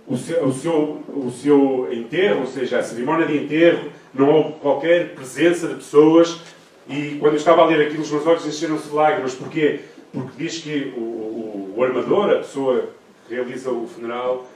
o 0.07 0.17
seu, 0.17 0.45
o 0.45 0.53
seu, 0.53 1.03
o 1.09 1.31
seu 1.31 1.89
enterro, 1.93 2.41
ou 2.41 2.47
seja, 2.47 2.79
a 2.79 2.83
cerimónia 2.83 3.27
de 3.27 3.37
enterro, 3.37 3.91
não 4.13 4.31
houve 4.31 4.53
qualquer 4.61 5.15
presença 5.15 5.69
de 5.69 5.75
pessoas. 5.77 6.41
E 6.89 7.17
quando 7.19 7.35
eu 7.35 7.39
estava 7.39 7.63
a 7.63 7.67
ler 7.67 7.87
aquilo, 7.87 8.03
os 8.03 8.11
meus 8.11 8.27
olhos 8.27 8.47
encheram-se 8.47 8.89
de 8.89 8.95
lágrimas. 8.95 9.35
Porquê? 9.35 9.81
Porque 10.13 10.33
diz 10.37 10.59
que 10.59 10.93
o, 10.97 11.01
o, 11.01 11.75
o 11.77 11.85
armador, 11.85 12.31
a 12.31 12.37
pessoa 12.37 12.91
que 13.27 13.35
realiza 13.35 13.71
o 13.71 13.87
funeral, 13.87 14.47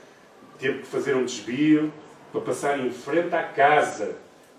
teve 0.59 0.81
que 0.81 0.87
fazer 0.87 1.17
um 1.17 1.25
desvio 1.25 1.93
para 2.33 2.41
passar 2.41 2.79
em 2.79 2.91
frente 2.91 3.35
à 3.35 3.43
casa 3.43 4.17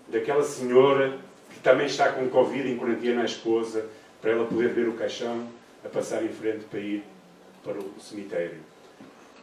daquela 0.08 0.42
senhora 0.42 1.18
que 1.50 1.60
também 1.60 1.86
está 1.86 2.10
com 2.10 2.28
Covid 2.28 2.68
em 2.68 2.76
quarentena, 2.76 3.22
a 3.22 3.24
esposa, 3.24 3.86
para 4.20 4.32
ela 4.32 4.44
poder 4.44 4.68
ver 4.68 4.88
o 4.88 4.92
caixão 4.92 5.46
a 5.84 5.88
passar 5.88 6.22
em 6.22 6.28
frente 6.28 6.64
para 6.70 6.80
ir 6.80 7.02
para 7.64 7.78
o 7.78 7.94
cemitério. 8.00 8.58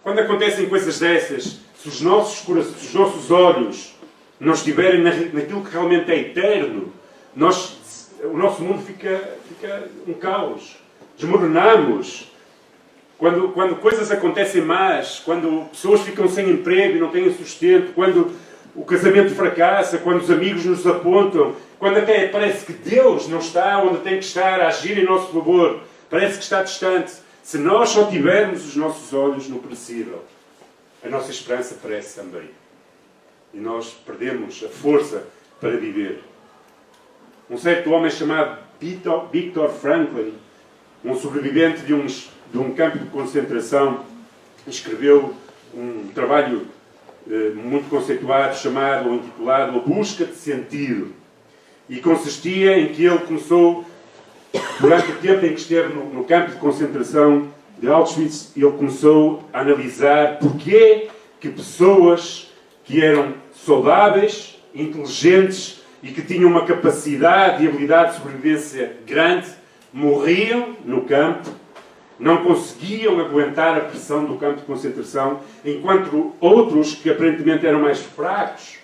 Quando 0.03 0.19
acontecem 0.19 0.69
coisas 0.69 0.99
dessas, 0.99 1.59
se 1.81 1.89
os 1.89 2.01
nossos, 2.01 2.45
se 2.45 2.87
os 2.87 2.93
nossos 2.93 3.31
olhos 3.31 3.95
não 4.39 4.53
estiverem 4.53 5.01
naquilo 5.01 5.63
que 5.63 5.71
realmente 5.71 6.11
é 6.11 6.19
eterno, 6.19 6.93
nós, 7.35 8.11
o 8.23 8.37
nosso 8.37 8.61
mundo 8.61 8.83
fica, 8.83 9.33
fica 9.47 9.87
um 10.07 10.13
caos. 10.13 10.77
Desmoronamos. 11.17 12.31
Quando, 13.17 13.49
quando 13.49 13.75
coisas 13.77 14.11
acontecem 14.11 14.61
más, 14.61 15.19
quando 15.19 15.67
pessoas 15.71 16.01
ficam 16.01 16.27
sem 16.27 16.49
emprego 16.49 16.97
e 16.97 16.99
não 16.99 17.09
têm 17.09 17.35
sustento, 17.35 17.93
quando 17.93 18.31
o 18.75 18.85
casamento 18.85 19.33
fracassa, 19.33 19.97
quando 19.97 20.21
os 20.21 20.29
amigos 20.29 20.65
nos 20.65 20.85
apontam, 20.85 21.55
quando 21.79 21.97
até 21.97 22.27
parece 22.27 22.65
que 22.65 22.73
Deus 22.73 23.27
não 23.27 23.39
está 23.39 23.81
onde 23.83 23.99
tem 23.99 24.19
que 24.19 24.25
estar 24.25 24.59
a 24.59 24.67
agir 24.67 24.97
em 24.97 25.05
nosso 25.05 25.31
favor, 25.31 25.81
parece 26.09 26.37
que 26.37 26.43
está 26.43 26.63
distante. 26.63 27.13
Se 27.43 27.57
nós 27.57 27.89
só 27.89 28.05
tivermos 28.05 28.65
os 28.65 28.75
nossos 28.75 29.13
olhos 29.13 29.47
no 29.47 29.59
perecível, 29.59 30.23
a 31.03 31.09
nossa 31.09 31.31
esperança 31.31 31.77
perece 31.81 32.19
também. 32.19 32.49
E 33.53 33.57
nós 33.57 33.91
perdemos 33.91 34.63
a 34.65 34.69
força 34.69 35.23
para 35.59 35.77
viver. 35.77 36.21
Um 37.49 37.57
certo 37.57 37.91
homem 37.91 38.11
chamado 38.11 38.59
Victor 38.79 39.69
Franklin, 39.69 40.33
um 41.05 41.15
sobrevivente 41.15 41.81
de 41.81 41.93
uns 41.93 42.29
de 42.51 42.57
um 42.57 42.73
campo 42.73 42.97
de 42.97 43.05
concentração, 43.09 44.05
escreveu 44.65 45.33
um 45.73 46.09
trabalho 46.13 46.67
eh, 47.29 47.51
muito 47.53 47.89
conceituado 47.89 48.55
chamado 48.55 49.09
ou 49.09 49.15
intitulado 49.15 49.77
A 49.77 49.81
Busca 49.81 50.25
de 50.25 50.35
Sentido. 50.35 51.13
E 51.89 51.97
consistia 51.97 52.77
em 52.77 52.87
que 52.87 53.05
ele 53.05 53.19
começou, 53.19 53.85
durante 54.79 55.11
o 55.11 55.15
tempo 55.15 55.45
em 55.45 55.53
que 55.53 55.61
esteve 55.61 55.93
no, 55.93 56.05
no 56.13 56.23
campo 56.23 56.51
de 56.51 56.57
concentração 56.57 57.47
de 57.79 57.87
Auschwitz, 57.87 58.51
ele 58.55 58.71
começou 58.71 59.43
a 59.53 59.61
analisar 59.61 60.39
porquê 60.39 61.07
que 61.39 61.49
pessoas 61.49 62.51
que 62.83 63.03
eram 63.03 63.33
saudáveis, 63.53 64.57
inteligentes 64.73 65.81
e 66.01 66.09
que 66.11 66.21
tinham 66.21 66.49
uma 66.49 66.65
capacidade 66.65 67.63
e 67.63 67.67
habilidade 67.67 68.11
de 68.11 68.17
sobrevivência 68.17 68.97
grande 69.05 69.47
morriam 69.93 70.75
no 70.85 71.01
campo 71.01 71.49
não 72.19 72.43
conseguiam 72.43 73.19
aguentar 73.19 73.77
a 73.77 73.81
pressão 73.81 74.25
do 74.25 74.35
campo 74.37 74.57
de 74.57 74.63
concentração, 74.63 75.41
enquanto 75.63 76.33
outros, 76.39 76.95
que 76.95 77.09
aparentemente 77.09 77.65
eram 77.65 77.81
mais 77.81 77.99
fracos 77.99 78.77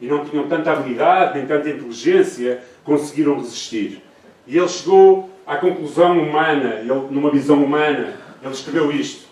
e 0.00 0.06
não 0.06 0.24
tinham 0.24 0.48
tanta 0.48 0.72
habilidade 0.72 1.38
nem 1.38 1.46
tanta 1.46 1.68
inteligência, 1.68 2.62
conseguiram 2.84 3.36
resistir. 3.38 4.02
E 4.46 4.56
ele 4.56 4.68
chegou 4.68 5.30
à 5.46 5.56
conclusão 5.56 6.18
humana, 6.18 6.76
ele, 6.80 6.92
numa 7.10 7.30
visão 7.30 7.62
humana, 7.62 8.16
ele 8.42 8.52
escreveu 8.52 8.90
isto. 8.90 9.28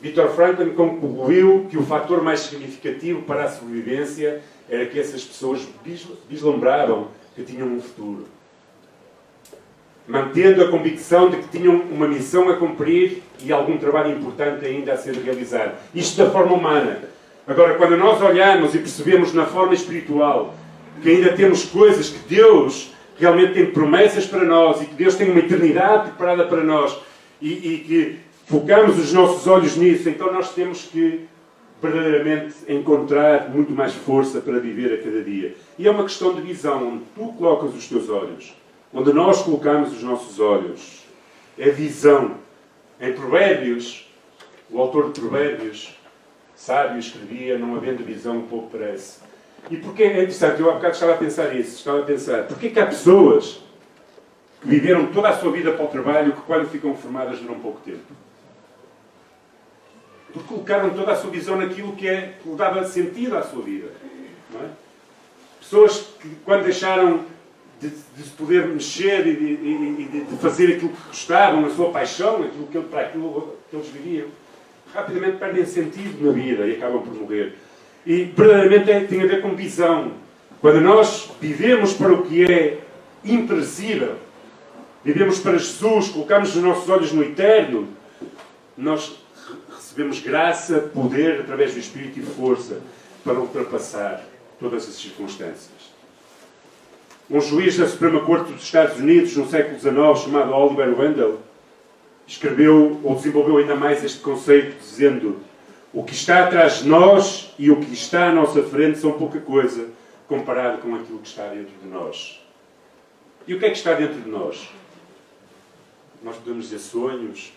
Victor 0.00 0.30
Franklin 0.30 0.70
concluiu 0.70 1.66
que 1.70 1.76
o 1.76 1.82
fator 1.82 2.22
mais 2.22 2.40
significativo 2.40 3.22
para 3.22 3.44
a 3.44 3.48
sobrevivência 3.48 4.40
era 4.68 4.86
que 4.86 4.98
essas 4.98 5.24
pessoas 5.24 5.66
vislumbravam 6.28 7.08
que 7.34 7.42
tinham 7.42 7.66
um 7.66 7.80
futuro 7.80 8.26
mantendo 10.08 10.64
a 10.64 10.70
convicção 10.70 11.28
de 11.28 11.36
que 11.36 11.58
tinham 11.58 11.76
uma 11.92 12.08
missão 12.08 12.48
a 12.48 12.56
cumprir 12.56 13.22
e 13.44 13.52
algum 13.52 13.76
trabalho 13.76 14.16
importante 14.16 14.64
ainda 14.64 14.94
a 14.94 14.96
ser 14.96 15.14
realizado. 15.16 15.76
Isto 15.94 16.24
da 16.24 16.30
forma 16.30 16.54
humana. 16.54 17.02
Agora, 17.48 17.74
quando 17.74 17.96
nós 17.96 18.20
olhamos 18.20 18.74
e 18.74 18.78
percebemos 18.78 19.32
na 19.32 19.46
forma 19.46 19.74
espiritual 19.74 20.54
que 21.02 21.08
ainda 21.08 21.32
temos 21.32 21.64
coisas 21.64 22.10
que 22.10 22.18
Deus 22.28 22.92
realmente 23.18 23.54
tem 23.54 23.66
promessas 23.66 24.26
para 24.26 24.44
nós 24.44 24.82
e 24.82 24.86
que 24.86 24.94
Deus 24.94 25.16
tem 25.16 25.30
uma 25.30 25.40
eternidade 25.40 26.10
preparada 26.10 26.44
para 26.44 26.62
nós 26.62 26.96
e, 27.40 27.52
e 27.52 27.78
que 27.78 28.18
focamos 28.46 28.98
os 28.98 29.12
nossos 29.12 29.46
olhos 29.46 29.76
nisso, 29.76 30.08
então 30.08 30.32
nós 30.32 30.54
temos 30.54 30.82
que 30.82 31.26
verdadeiramente 31.80 32.54
encontrar 32.68 33.48
muito 33.48 33.72
mais 33.72 33.94
força 33.94 34.40
para 34.40 34.58
viver 34.58 34.92
a 34.92 35.02
cada 35.02 35.22
dia. 35.22 35.54
E 35.78 35.86
é 35.86 35.90
uma 35.90 36.02
questão 36.02 36.34
de 36.34 36.42
visão, 36.42 36.88
onde 36.88 37.04
tu 37.14 37.32
colocas 37.38 37.74
os 37.74 37.86
teus 37.88 38.08
olhos 38.08 38.52
onde 38.92 39.12
nós 39.12 39.42
colocamos 39.42 39.92
os 39.92 40.02
nossos 40.02 40.40
olhos, 40.40 41.04
é 41.58 41.70
visão. 41.70 42.36
Em 43.00 43.12
Provérbios, 43.12 44.08
o 44.70 44.80
autor 44.80 45.12
de 45.12 45.20
Provérbios, 45.20 45.96
sábio, 46.58 46.98
escrevia: 46.98 47.56
Não 47.56 47.76
havendo 47.76 48.04
visão, 48.04 48.42
pouco 48.42 48.68
parece. 48.70 49.20
E 49.70 49.76
porquê 49.76 50.02
é 50.02 50.12
interessante? 50.12 50.60
Eu 50.60 50.70
há 50.70 50.74
bocado 50.74 50.94
estava 50.94 51.14
a 51.14 51.16
pensar 51.16 51.54
isso. 51.54 51.76
Estava 51.76 52.00
a 52.00 52.04
pensar: 52.04 52.42
porquê 52.44 52.70
que 52.70 52.80
há 52.80 52.86
pessoas 52.86 53.62
que 54.60 54.68
viveram 54.68 55.06
toda 55.12 55.28
a 55.28 55.36
sua 55.38 55.52
vida 55.52 55.72
para 55.72 55.84
o 55.84 55.88
trabalho 55.88 56.32
que, 56.32 56.40
quando 56.42 56.68
ficam 56.68 56.94
formadas, 56.96 57.38
duram 57.38 57.60
pouco 57.60 57.80
tempo? 57.80 58.02
Porque 60.32 60.48
colocaram 60.48 60.90
toda 60.90 61.12
a 61.12 61.16
sua 61.16 61.30
visão 61.30 61.56
naquilo 61.56 61.96
que, 61.96 62.06
é, 62.06 62.34
que 62.42 62.48
dava 62.50 62.84
sentido 62.84 63.36
à 63.36 63.42
sua 63.42 63.62
vida. 63.62 63.88
É? 64.54 64.68
Pessoas 65.60 66.08
que, 66.20 66.28
quando 66.44 66.64
deixaram 66.64 67.24
de, 67.80 67.88
de 67.88 68.22
se 68.22 68.30
poder 68.30 68.66
mexer 68.66 69.26
e, 69.26 69.36
de, 69.36 69.52
e 69.52 70.24
de, 70.28 70.36
fazer 70.36 70.76
aquilo 70.76 70.90
que 70.90 71.08
gostavam, 71.08 71.64
a 71.64 71.70
sua 71.70 71.90
paixão, 71.90 72.42
aquilo 72.42 72.66
que, 72.66 72.80
para 72.80 73.02
aquilo 73.02 73.56
que 73.70 73.76
eles 73.76 73.88
viviam, 73.88 74.28
rapidamente 74.94 75.38
perdem 75.38 75.64
sentido 75.64 76.24
na 76.24 76.32
vida 76.32 76.66
e 76.66 76.76
acabam 76.76 77.02
por 77.02 77.14
morrer. 77.14 77.54
E 78.06 78.24
verdadeiramente 78.24 78.90
é, 78.90 79.00
tem 79.00 79.22
a 79.22 79.26
ver 79.26 79.42
com 79.42 79.54
visão. 79.54 80.12
Quando 80.60 80.80
nós 80.80 81.30
vivemos 81.40 81.94
para 81.94 82.12
o 82.12 82.22
que 82.22 82.44
é 82.50 82.78
imperecível, 83.24 84.16
vivemos 85.04 85.38
para 85.40 85.58
Jesus, 85.58 86.08
colocamos 86.08 86.56
os 86.56 86.62
nossos 86.62 86.88
olhos 86.88 87.12
no 87.12 87.22
eterno, 87.22 87.88
nós 88.76 89.20
recebemos 89.74 90.20
graça, 90.20 90.78
poder 90.80 91.40
através 91.40 91.74
do 91.74 91.80
Espírito 91.80 92.18
e 92.18 92.22
força 92.22 92.80
para 93.24 93.38
ultrapassar 93.38 94.24
todas 94.58 94.88
as 94.88 94.94
circunstâncias. 94.94 95.88
Um 97.30 97.40
juiz 97.40 97.76
da 97.76 97.86
Suprema 97.86 98.20
Corte 98.20 98.52
dos 98.52 98.62
Estados 98.62 98.98
Unidos, 98.98 99.36
no 99.36 99.48
século 99.48 99.78
XIX, 99.78 100.24
chamado 100.24 100.52
Oliver 100.52 100.98
Wendell, 100.98 101.40
escreveu 102.28 103.00
ou 103.02 103.14
desenvolveu 103.14 103.56
ainda 103.56 103.74
mais 103.74 104.04
este 104.04 104.20
conceito, 104.20 104.78
dizendo: 104.78 105.40
O 105.92 106.04
que 106.04 106.12
está 106.12 106.44
atrás 106.44 106.82
de 106.82 106.88
nós 106.88 107.52
e 107.58 107.70
o 107.70 107.80
que 107.80 107.92
está 107.92 108.28
à 108.28 108.32
nossa 108.32 108.62
frente 108.62 108.98
são 108.98 109.12
pouca 109.12 109.40
coisa 109.40 109.88
comparado 110.28 110.78
com 110.78 110.94
aquilo 110.94 111.18
que 111.18 111.28
está 111.28 111.48
dentro 111.48 111.72
de 111.82 111.88
nós. 111.88 112.40
E 113.46 113.54
o 113.54 113.58
que 113.58 113.64
é 113.64 113.70
que 113.70 113.78
está 113.78 113.94
dentro 113.94 114.20
de 114.20 114.28
nós? 114.28 114.68
Nós 116.22 116.36
podemos 116.36 116.64
dizer 116.64 116.80
sonhos, 116.80 117.52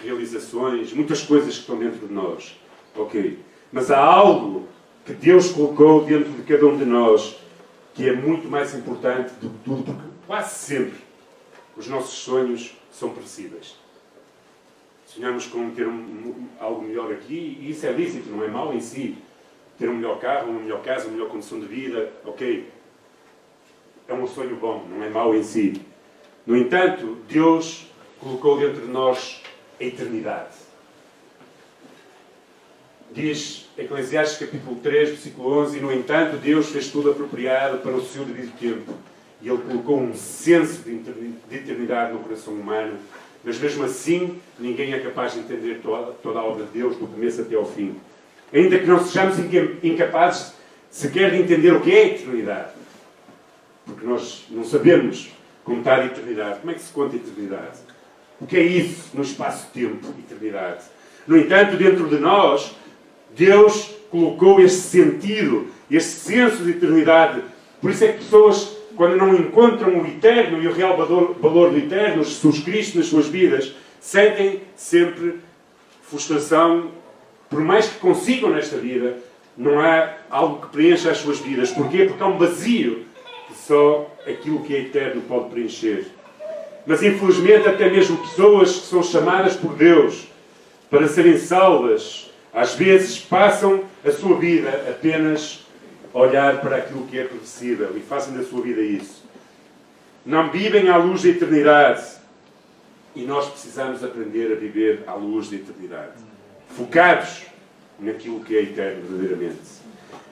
realizações, 0.00 0.92
muitas 0.92 1.22
coisas 1.22 1.54
que 1.54 1.60
estão 1.60 1.76
dentro 1.76 2.06
de 2.06 2.14
nós. 2.14 2.56
Ok. 2.94 3.40
Mas 3.72 3.90
há 3.90 3.98
algo 3.98 4.68
que 5.04 5.12
Deus 5.12 5.50
colocou 5.50 6.04
dentro 6.04 6.30
de 6.30 6.42
cada 6.42 6.64
um 6.66 6.76
de 6.76 6.84
nós 6.84 7.36
que 7.94 8.08
é 8.08 8.12
muito 8.14 8.48
mais 8.48 8.74
importante 8.74 9.32
do 9.40 9.50
que 9.50 9.64
tudo, 9.64 9.84
porque 9.84 10.08
quase 10.26 10.54
sempre 10.54 10.98
os 11.76 11.88
nossos 11.88 12.14
sonhos 12.14 12.74
são 12.92 13.10
perecíveis. 13.10 13.76
Sonhamos 15.06 15.46
com 15.46 15.70
ter 15.70 15.88
um, 15.88 16.46
algo 16.60 16.82
melhor 16.82 17.12
aqui, 17.12 17.58
e 17.60 17.70
isso 17.70 17.86
é 17.86 17.92
lícito, 17.92 18.30
não 18.30 18.44
é 18.44 18.48
mau 18.48 18.72
em 18.72 18.80
si. 18.80 19.18
Ter 19.78 19.88
um 19.88 19.96
melhor 19.96 20.20
carro, 20.20 20.50
uma 20.50 20.60
melhor 20.60 20.82
casa, 20.82 21.06
uma 21.06 21.14
melhor 21.14 21.28
condição 21.28 21.58
de 21.58 21.66
vida, 21.66 22.12
ok. 22.24 22.70
é 24.06 24.14
um 24.14 24.26
sonho 24.26 24.56
bom, 24.56 24.86
não 24.88 25.02
é 25.02 25.08
mau 25.08 25.34
em 25.34 25.42
si. 25.42 25.80
No 26.46 26.56
entanto, 26.56 27.18
Deus 27.28 27.86
colocou 28.20 28.58
dentro 28.58 28.82
de 28.82 28.88
nós 28.88 29.42
a 29.80 29.84
eternidade. 29.84 30.54
Diz 33.12 33.68
Eclesiastes 33.76 34.38
capítulo 34.38 34.76
3, 34.76 35.10
versículo 35.10 35.60
11, 35.60 35.76
e 35.76 35.80
no 35.80 35.92
entanto 35.92 36.36
Deus 36.38 36.70
fez 36.70 36.88
tudo 36.88 37.10
apropriado 37.10 37.78
para 37.78 37.92
o 37.92 38.02
seu 38.02 38.24
devido 38.24 38.56
tempo. 38.58 38.94
E 39.42 39.48
Ele 39.48 39.58
colocou 39.58 40.00
um 40.00 40.14
senso 40.14 40.82
de 40.82 41.00
eternidade 41.50 42.12
no 42.12 42.20
coração 42.20 42.54
humano, 42.54 42.96
mas 43.44 43.58
mesmo 43.58 43.84
assim 43.84 44.38
ninguém 44.58 44.92
é 44.92 45.00
capaz 45.00 45.34
de 45.34 45.40
entender 45.40 45.80
toda, 45.82 46.38
a 46.38 46.44
obra 46.44 46.64
de 46.64 46.70
Deus, 46.78 46.96
do 46.96 47.06
começo 47.06 47.42
até 47.42 47.56
ao 47.56 47.66
fim. 47.66 47.96
Ainda 48.52 48.78
que 48.78 48.86
não 48.86 49.04
sejamos 49.04 49.36
incapazes 49.82 50.52
sequer 50.90 51.30
de 51.32 51.38
entender 51.38 51.72
o 51.72 51.80
que 51.80 51.90
é 51.90 52.02
a 52.02 52.06
eternidade. 52.06 52.72
Porque 53.84 54.06
nós 54.06 54.46
não 54.50 54.62
sabemos 54.62 55.30
contar 55.64 56.00
a 56.00 56.06
eternidade. 56.06 56.60
Como 56.60 56.70
é 56.70 56.74
que 56.74 56.82
se 56.82 56.92
conta 56.92 57.16
a 57.16 57.18
eternidade? 57.18 57.78
O 58.40 58.46
que 58.46 58.56
é 58.56 58.62
isso 58.62 59.10
no 59.14 59.22
espaço-tempo, 59.22 60.14
eternidade? 60.18 60.84
No 61.26 61.36
entanto, 61.36 61.76
dentro 61.76 62.08
de 62.08 62.18
nós, 62.18 62.76
Deus 63.34 63.90
colocou 64.10 64.60
este 64.60 64.80
sentido, 64.80 65.68
este 65.90 66.10
senso 66.10 66.62
de 66.64 66.72
eternidade. 66.72 67.42
Por 67.80 67.90
isso 67.90 68.04
é 68.04 68.08
que 68.12 68.18
pessoas, 68.18 68.76
quando 68.96 69.16
não 69.16 69.34
encontram 69.34 70.00
o 70.00 70.06
eterno 70.06 70.62
e 70.62 70.66
o 70.66 70.72
real 70.72 70.96
valor, 70.96 71.36
valor 71.40 71.70
do 71.70 71.78
eterno, 71.78 72.24
Jesus 72.24 72.60
Cristo 72.60 72.98
nas 72.98 73.06
suas 73.06 73.26
vidas, 73.26 73.74
sentem 74.00 74.62
sempre 74.76 75.40
frustração, 76.02 76.90
por 77.48 77.60
mais 77.60 77.88
que 77.88 77.98
consigam 77.98 78.50
nesta 78.50 78.76
vida, 78.76 79.16
não 79.56 79.78
há 79.78 80.14
algo 80.30 80.66
que 80.66 80.72
preencha 80.72 81.10
as 81.10 81.18
suas 81.18 81.38
vidas. 81.38 81.70
Porquê? 81.70 82.04
Porque 82.04 82.22
há 82.22 82.26
um 82.26 82.38
vazio 82.38 83.04
que 83.48 83.54
só 83.54 84.10
aquilo 84.26 84.62
que 84.62 84.74
é 84.74 84.80
eterno 84.80 85.22
pode 85.22 85.50
preencher. 85.50 86.06
Mas 86.86 87.02
infelizmente, 87.02 87.68
até 87.68 87.88
mesmo 87.88 88.16
pessoas 88.16 88.72
que 88.72 88.86
são 88.86 89.02
chamadas 89.02 89.54
por 89.54 89.74
Deus 89.74 90.26
para 90.90 91.06
serem 91.08 91.38
salvas, 91.38 92.30
às 92.52 92.74
vezes 92.74 93.18
passam 93.18 93.84
a 94.04 94.10
sua 94.10 94.36
vida 94.36 94.68
apenas 94.88 95.64
olhar 96.12 96.60
para 96.60 96.76
aquilo 96.76 97.06
que 97.06 97.18
é 97.18 97.24
perecível 97.24 97.96
e 97.96 98.00
fazem 98.00 98.36
da 98.36 98.44
sua 98.44 98.62
vida 98.62 98.80
isso. 98.80 99.22
Não 100.24 100.50
vivem 100.50 100.88
à 100.88 100.96
luz 100.96 101.22
da 101.22 101.28
eternidade. 101.30 102.04
E 103.14 103.22
nós 103.22 103.48
precisamos 103.48 104.02
aprender 104.02 104.52
a 104.52 104.54
viver 104.54 105.04
à 105.06 105.14
luz 105.14 105.50
da 105.50 105.56
eternidade. 105.56 106.12
Focados 106.68 107.42
naquilo 107.98 108.40
que 108.40 108.56
é 108.56 108.62
eterno 108.62 109.02
verdadeiramente. 109.02 109.82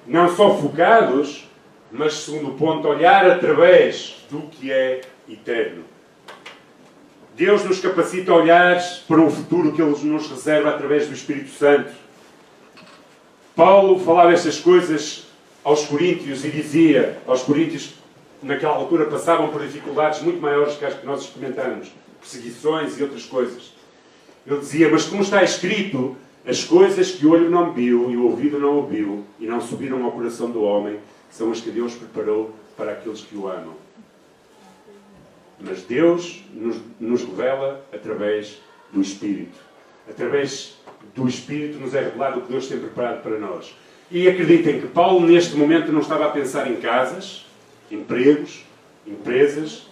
Não 0.06 0.34
só 0.34 0.56
focados, 0.56 1.48
mas 1.92 2.14
segundo 2.14 2.52
ponto, 2.52 2.88
olhar 2.88 3.28
através 3.30 4.24
do 4.30 4.42
que 4.42 4.72
é 4.72 5.02
eterno. 5.28 5.84
Deus 7.34 7.64
nos 7.64 7.80
capacita 7.80 8.32
a 8.32 8.36
olhar 8.36 8.82
para 9.06 9.20
um 9.20 9.30
futuro 9.30 9.72
que 9.72 9.82
Ele 9.82 9.96
nos 10.04 10.30
reserva 10.30 10.70
através 10.70 11.06
do 11.06 11.14
Espírito 11.14 11.50
Santo. 11.50 11.90
Paulo 13.54 13.98
falava 13.98 14.32
estas 14.32 14.58
coisas 14.58 15.29
aos 15.64 15.86
Coríntios 15.86 16.44
e 16.44 16.50
dizia 16.50 17.18
aos 17.26 17.42
Coríntios 17.42 17.94
naquela 18.42 18.74
altura 18.74 19.06
passavam 19.06 19.48
por 19.48 19.62
dificuldades 19.62 20.22
muito 20.22 20.40
maiores 20.40 20.76
que 20.76 20.84
as 20.84 20.94
que 20.94 21.06
nós 21.06 21.22
experimentamos, 21.22 21.92
perseguições 22.18 22.98
e 22.98 23.02
outras 23.02 23.24
coisas. 23.24 23.72
Ele 24.46 24.58
dizia, 24.58 24.88
mas 24.88 25.04
como 25.04 25.22
está 25.22 25.42
escrito, 25.42 26.16
as 26.46 26.64
coisas 26.64 27.10
que 27.10 27.26
o 27.26 27.32
olho 27.32 27.50
não 27.50 27.72
viu 27.72 28.10
e 28.10 28.16
o 28.16 28.24
ouvido 28.24 28.58
não 28.58 28.76
ouviu 28.76 29.24
e 29.38 29.46
não 29.46 29.60
subiram 29.60 30.02
ao 30.04 30.12
coração 30.12 30.50
do 30.50 30.62
homem 30.62 30.98
são 31.30 31.52
as 31.52 31.60
que 31.60 31.70
Deus 31.70 31.94
preparou 31.94 32.54
para 32.76 32.92
aqueles 32.92 33.20
que 33.20 33.36
o 33.36 33.46
amam. 33.46 33.74
Mas 35.60 35.82
Deus 35.82 36.42
nos, 36.54 36.76
nos 36.98 37.22
revela 37.22 37.84
através 37.92 38.58
do 38.90 39.02
Espírito. 39.02 39.58
Através 40.08 40.78
do 41.14 41.28
Espírito 41.28 41.78
nos 41.78 41.94
é 41.94 42.00
revelado 42.00 42.38
o 42.38 42.42
que 42.42 42.52
Deus 42.52 42.66
tem 42.66 42.78
preparado 42.78 43.22
para 43.22 43.38
nós. 43.38 43.74
E 44.10 44.28
acreditem 44.28 44.80
que 44.80 44.88
Paulo, 44.88 45.24
neste 45.24 45.56
momento, 45.56 45.92
não 45.92 46.00
estava 46.00 46.26
a 46.26 46.30
pensar 46.30 46.68
em 46.68 46.76
casas, 46.76 47.46
empregos, 47.90 48.64
empresas 49.06 49.86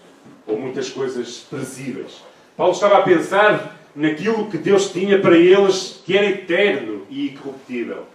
ou 0.47 0.59
muitas 0.59 0.91
coisas 0.91 1.47
presíveis. 1.49 2.23
Paulo 2.57 2.73
estava 2.73 2.99
a 2.99 3.03
pensar 3.03 3.79
naquilo 3.95 4.51
que 4.51 4.59
Deus 4.59 4.91
tinha 4.91 5.21
para 5.21 5.37
eles, 5.37 6.03
que 6.05 6.17
era 6.17 6.27
eterno 6.27 7.07
e 7.09 7.29
incorruptível. 7.29 8.07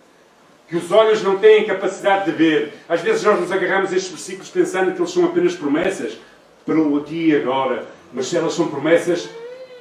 Que 0.68 0.76
os 0.76 0.92
olhos 0.92 1.24
não 1.24 1.38
têm 1.38 1.66
capacidade 1.66 2.26
de 2.26 2.32
ver. 2.32 2.74
Às 2.90 3.02
vezes 3.02 3.24
nós 3.24 3.40
nos 3.40 3.52
agarramos 3.52 3.94
a 3.94 3.96
estes 3.96 4.12
versículos 4.12 4.50
pensando 4.50 4.94
que 4.94 5.00
eles 5.00 5.12
são 5.12 5.26
apenas 5.26 5.56
promessas 5.56 6.18
para 6.66 6.78
o 6.78 6.98
aqui 6.98 7.30
e 7.30 7.36
agora, 7.36 7.86
mas 8.14 8.34
elas 8.34 8.54
são 8.54 8.68
promessas 8.68 9.30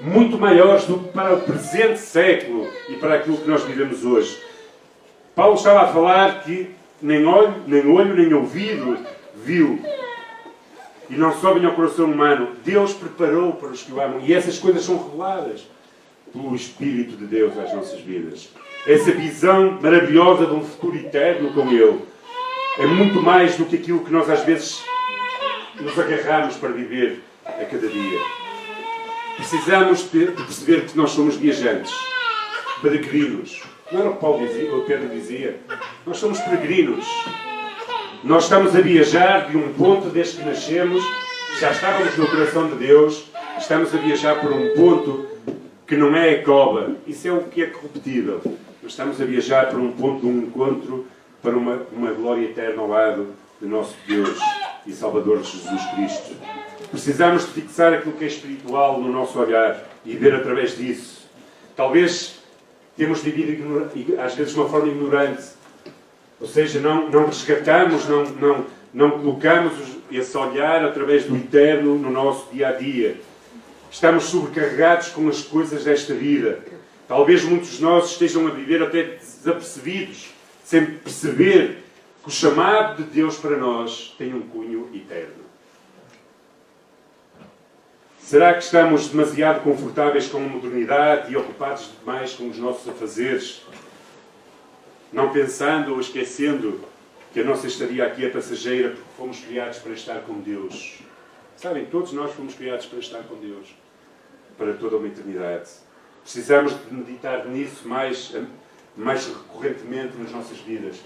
muito 0.01 0.37
maiores 0.37 0.85
do 0.85 0.99
que 0.99 1.09
para 1.13 1.35
o 1.35 1.41
presente 1.41 1.99
século 1.99 2.69
e 2.89 2.95
para 2.95 3.15
aquilo 3.15 3.39
que 3.39 3.49
nós 3.49 3.63
vivemos 3.63 4.05
hoje. 4.05 4.37
Paulo 5.35 5.55
estava 5.55 5.83
a 5.83 5.93
falar 5.93 6.43
que 6.43 6.71
nem 7.01 7.25
olho, 7.25 7.55
nem 7.67 7.87
olho, 7.87 8.15
nem 8.15 8.33
ouvido 8.35 8.99
viu 9.35 9.81
e 11.09 11.15
não 11.15 11.33
sobem 11.41 11.65
ao 11.65 11.73
coração 11.73 12.07
humano. 12.07 12.51
Deus 12.65 12.93
preparou 12.93 13.55
para 13.55 13.69
os 13.69 13.83
que 13.83 13.93
o 13.93 14.01
amam 14.01 14.21
e 14.21 14.33
essas 14.33 14.59
coisas 14.59 14.85
são 14.85 15.03
reveladas 15.03 15.67
pelo 16.33 16.55
Espírito 16.55 17.17
de 17.17 17.27
Deus 17.27 17.57
às 17.59 17.73
nossas 17.73 18.01
vidas. 18.01 18.51
Essa 18.87 19.11
visão 19.13 19.79
maravilhosa 19.81 20.47
de 20.47 20.55
um 20.55 20.65
futuro 20.65 20.97
eterno 20.97 21.53
com 21.53 21.71
Ele 21.71 22.01
é 22.79 22.87
muito 22.87 23.23
mais 23.23 23.57
do 23.57 23.65
que 23.65 23.77
aquilo 23.77 24.05
que 24.05 24.13
nós 24.13 24.29
às 24.29 24.45
vezes 24.45 24.83
nos 25.81 25.99
agarramos 25.99 26.57
para 26.57 26.71
viver 26.71 27.23
a 27.45 27.65
cada 27.65 27.89
dia. 27.89 28.19
Precisamos 29.37 30.11
de 30.11 30.27
perceber 30.27 30.87
que 30.87 30.97
nós 30.97 31.11
somos 31.11 31.37
viajantes, 31.37 31.93
peregrinos. 32.81 33.72
Não 33.93 34.01
era 34.01 34.09
o 34.09 34.15
que 34.15 34.21
Paulo 34.21 34.47
dizia, 34.47 34.75
o 34.75 34.85
Pedro 34.85 35.09
dizia? 35.11 35.61
Nós 36.07 36.17
somos 36.17 36.41
peregrinos. 36.41 37.05
Nós 38.25 38.45
estamos 38.45 38.75
a 38.75 38.81
viajar 38.81 39.51
de 39.51 39.57
um 39.59 39.75
ponto 39.75 40.09
desde 40.09 40.39
que 40.39 40.49
nascemos, 40.49 41.05
já 41.61 41.73
estávamos 41.73 42.17
no 42.17 42.27
coração 42.27 42.69
de 42.69 42.77
Deus, 42.77 43.27
estamos 43.59 43.95
a 43.95 43.99
viajar 43.99 44.41
por 44.41 44.51
um 44.51 44.75
ponto 44.75 45.27
que 45.87 45.95
não 45.95 46.17
é 46.17 46.31
a 46.31 46.43
cova. 46.43 46.97
Isso 47.07 47.29
é 47.29 47.33
o 47.33 47.43
que 47.43 47.65
é 47.65 47.67
corruptível. 47.67 48.41
Nós 48.83 48.93
estamos 48.93 49.21
a 49.21 49.25
viajar 49.27 49.69
para 49.69 49.79
um 49.79 49.93
ponto 49.93 50.21
de 50.21 50.27
um 50.27 50.39
encontro 50.39 51.07
para 51.43 51.55
uma, 51.55 51.83
uma 51.93 52.13
glória 52.13 52.47
eterna 52.47 52.81
ao 52.81 52.89
lado 52.89 53.35
de 53.61 53.69
nosso 53.69 53.95
Deus 54.07 54.39
e 54.87 54.93
Salvador 54.93 55.43
Jesus 55.43 55.83
Cristo. 55.95 56.35
Precisamos 56.91 57.45
de 57.45 57.61
fixar 57.61 57.93
aquilo 57.93 58.15
que 58.15 58.25
é 58.25 58.29
espiritual 58.29 58.99
no 58.99 59.13
nosso 59.13 59.39
olhar 59.39 59.85
e 60.07 60.17
ver 60.17 60.35
através 60.35 60.79
disso. 60.79 61.27
Talvez 61.77 62.42
temos 62.97 63.23
vivido 63.23 63.89
às 64.21 64.35
vezes 64.35 64.53
de 64.53 64.61
uma 64.61 64.69
forma 64.69 64.89
ignorante, 64.89 65.43
ou 66.41 66.47
seja, 66.47 66.81
não, 66.81 67.09
não 67.09 67.27
resgatamos, 67.27 68.09
não, 68.09 68.25
não, 68.25 68.67
não 68.93 69.11
colocamos 69.13 69.73
esse 70.11 70.37
olhar 70.37 70.85
através 70.85 71.25
do 71.25 71.37
eterno 71.37 71.97
no 71.97 72.11
nosso 72.11 72.53
dia 72.53 72.69
a 72.69 72.73
dia 72.73 73.17
Estamos 73.93 74.25
sobrecarregados 74.25 75.09
com 75.09 75.29
as 75.29 75.43
coisas 75.43 75.85
desta 75.85 76.15
vida. 76.15 76.61
Talvez 77.07 77.45
muitos 77.45 77.73
de 77.73 77.83
nós 77.83 78.13
estejam 78.13 78.47
a 78.47 78.51
viver 78.51 78.83
até 78.83 79.03
desapercebidos, 79.03 80.31
sem 80.65 80.87
perceber 80.87 81.85
que 82.23 82.29
o 82.29 82.33
chamado 82.33 83.03
de 83.03 83.11
Deus 83.11 83.37
para 83.37 83.59
nós 83.59 84.15
tem 84.17 84.33
um 84.33 84.41
cunho 84.41 84.89
eterno. 84.95 85.45
Será 88.23 88.55
que 88.55 88.63
estamos 88.63 89.09
demasiado 89.09 89.63
confortáveis 89.63 90.29
com 90.29 90.39
a 90.39 90.49
modernidade 90.49 91.33
e 91.33 91.37
ocupados 91.37 91.91
demais 91.99 92.33
com 92.33 92.49
os 92.49 92.57
nossos 92.57 92.89
afazeres, 92.89 93.63
não 95.13 95.31
pensando 95.31 95.93
ou 95.93 96.01
esquecendo 96.01 96.81
que 97.33 97.41
a 97.41 97.45
nossa 97.45 97.67
estadia 97.67 98.07
aqui 98.07 98.25
é 98.25 98.31
passageira 98.31 98.91
porque 98.91 99.05
fomos 99.19 99.41
criados 99.41 99.79
para 99.79 99.93
estar 99.93 100.21
com 100.21 100.41
Deus? 100.41 101.01
Sabem, 101.57 101.85
todos 101.85 102.13
nós 102.13 102.33
fomos 102.33 102.55
criados 102.55 102.87
para 102.87 103.01
estar 103.01 103.23
com 103.25 103.37
Deus 103.37 103.75
para 104.57 104.73
toda 104.75 104.97
uma 104.97 105.09
eternidade. 105.09 105.69
Precisamos 106.23 106.73
de 106.73 106.95
meditar 106.95 107.45
nisso 107.47 107.87
mais, 107.87 108.35
mais 108.97 109.27
recorrentemente 109.27 110.17
nas 110.17 110.31
nossas 110.31 110.59
vidas. 110.59 111.01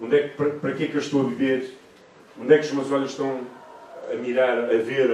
Onde 0.00 0.16
é 0.16 0.28
que, 0.28 0.36
para, 0.36 0.50
para 0.50 0.72
que 0.72 0.84
é 0.84 0.86
que 0.86 0.94
eu 0.94 1.00
estou 1.00 1.20
a 1.20 1.28
viver? 1.28 1.76
Onde 2.40 2.54
é 2.54 2.58
que 2.58 2.64
os 2.64 2.72
meus 2.72 2.90
olhos 2.90 3.10
estão 3.10 3.40
a 4.10 4.14
mirar, 4.16 4.58
a 4.58 4.78
ver? 4.78 5.10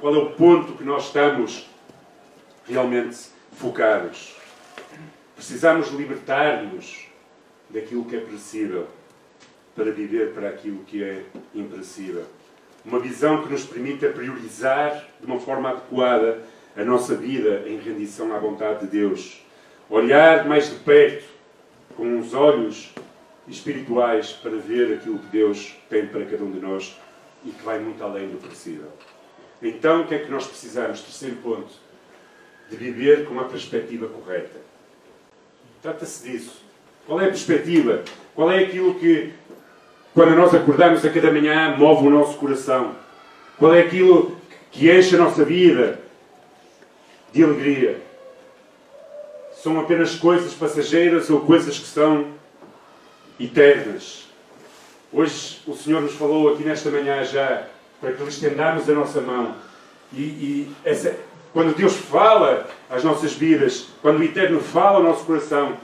Qual 0.00 0.14
é 0.14 0.18
o 0.18 0.30
ponto 0.30 0.72
que 0.72 0.84
nós 0.84 1.06
estamos 1.06 1.68
realmente 2.66 3.28
focados? 3.52 4.34
Precisamos 5.36 5.88
libertar-nos 5.90 7.06
daquilo 7.68 8.04
que 8.04 8.16
é 8.16 8.20
perecível 8.20 8.86
para 9.74 9.90
viver 9.90 10.32
para 10.32 10.48
aquilo 10.48 10.84
que 10.84 11.02
é 11.02 11.24
imperecível. 11.54 12.24
Uma 12.84 12.98
visão 12.98 13.42
que 13.42 13.50
nos 13.50 13.64
permita 13.64 14.08
priorizar 14.08 15.08
de 15.20 15.26
uma 15.26 15.40
forma 15.40 15.70
adequada 15.70 16.42
a 16.76 16.84
nossa 16.84 17.14
vida 17.14 17.64
em 17.66 17.78
rendição 17.78 18.34
à 18.34 18.38
vontade 18.38 18.80
de 18.80 18.86
Deus. 18.86 19.42
Olhar 19.90 20.46
mais 20.46 20.70
de 20.70 20.76
perto, 20.76 21.24
com 21.96 22.18
os 22.18 22.34
olhos 22.34 22.92
espirituais 23.46 24.32
para 24.32 24.56
ver 24.56 24.94
aquilo 24.94 25.18
que 25.18 25.26
Deus 25.26 25.76
tem 25.88 26.06
para 26.06 26.24
cada 26.24 26.42
um 26.42 26.50
de 26.50 26.60
nós 26.60 26.98
e 27.44 27.50
que 27.50 27.62
vai 27.62 27.78
muito 27.78 28.02
além 28.02 28.28
do 28.28 28.38
possível. 28.38 28.90
Então, 29.64 30.02
o 30.02 30.06
que 30.06 30.14
é 30.14 30.18
que 30.18 30.30
nós 30.30 30.46
precisamos? 30.46 31.00
Terceiro 31.00 31.36
ponto, 31.36 31.72
de 32.68 32.76
viver 32.76 33.24
com 33.24 33.40
a 33.40 33.44
perspectiva 33.44 34.06
correta. 34.06 34.60
Trata-se 35.82 36.30
disso. 36.30 36.62
Qual 37.06 37.18
é 37.18 37.24
a 37.24 37.28
perspectiva? 37.28 38.04
Qual 38.34 38.50
é 38.50 38.58
aquilo 38.58 38.94
que, 38.96 39.32
quando 40.12 40.36
nós 40.36 40.54
acordamos 40.54 41.02
a 41.04 41.10
cada 41.10 41.32
manhã, 41.32 41.74
move 41.78 42.06
o 42.06 42.10
nosso 42.10 42.36
coração? 42.36 42.94
Qual 43.58 43.74
é 43.74 43.80
aquilo 43.80 44.36
que 44.70 44.90
enche 44.90 45.14
a 45.14 45.18
nossa 45.18 45.44
vida 45.46 45.98
de 47.32 47.42
alegria? 47.42 48.02
São 49.62 49.80
apenas 49.80 50.14
coisas 50.14 50.52
passageiras 50.52 51.30
ou 51.30 51.40
coisas 51.40 51.78
que 51.78 51.86
são 51.86 52.32
eternas? 53.40 54.28
Hoje 55.10 55.60
o 55.66 55.74
Senhor 55.74 56.02
nos 56.02 56.12
falou 56.12 56.52
aqui 56.52 56.64
nesta 56.64 56.90
manhã 56.90 57.24
já 57.24 57.66
para 58.00 58.12
que 58.12 58.22
lhe 58.22 58.28
estendamos 58.28 58.88
a 58.88 58.92
nossa 58.92 59.20
mão. 59.20 59.54
E, 60.12 60.22
e 60.22 60.76
essa, 60.84 61.16
quando 61.52 61.74
Deus 61.76 61.94
fala 61.96 62.68
às 62.90 63.02
nossas 63.04 63.32
vidas, 63.32 63.88
quando 64.02 64.20
o 64.20 64.24
Eterno 64.24 64.60
fala 64.60 64.96
ao 64.96 65.02
nosso 65.02 65.24
coração, 65.24 65.76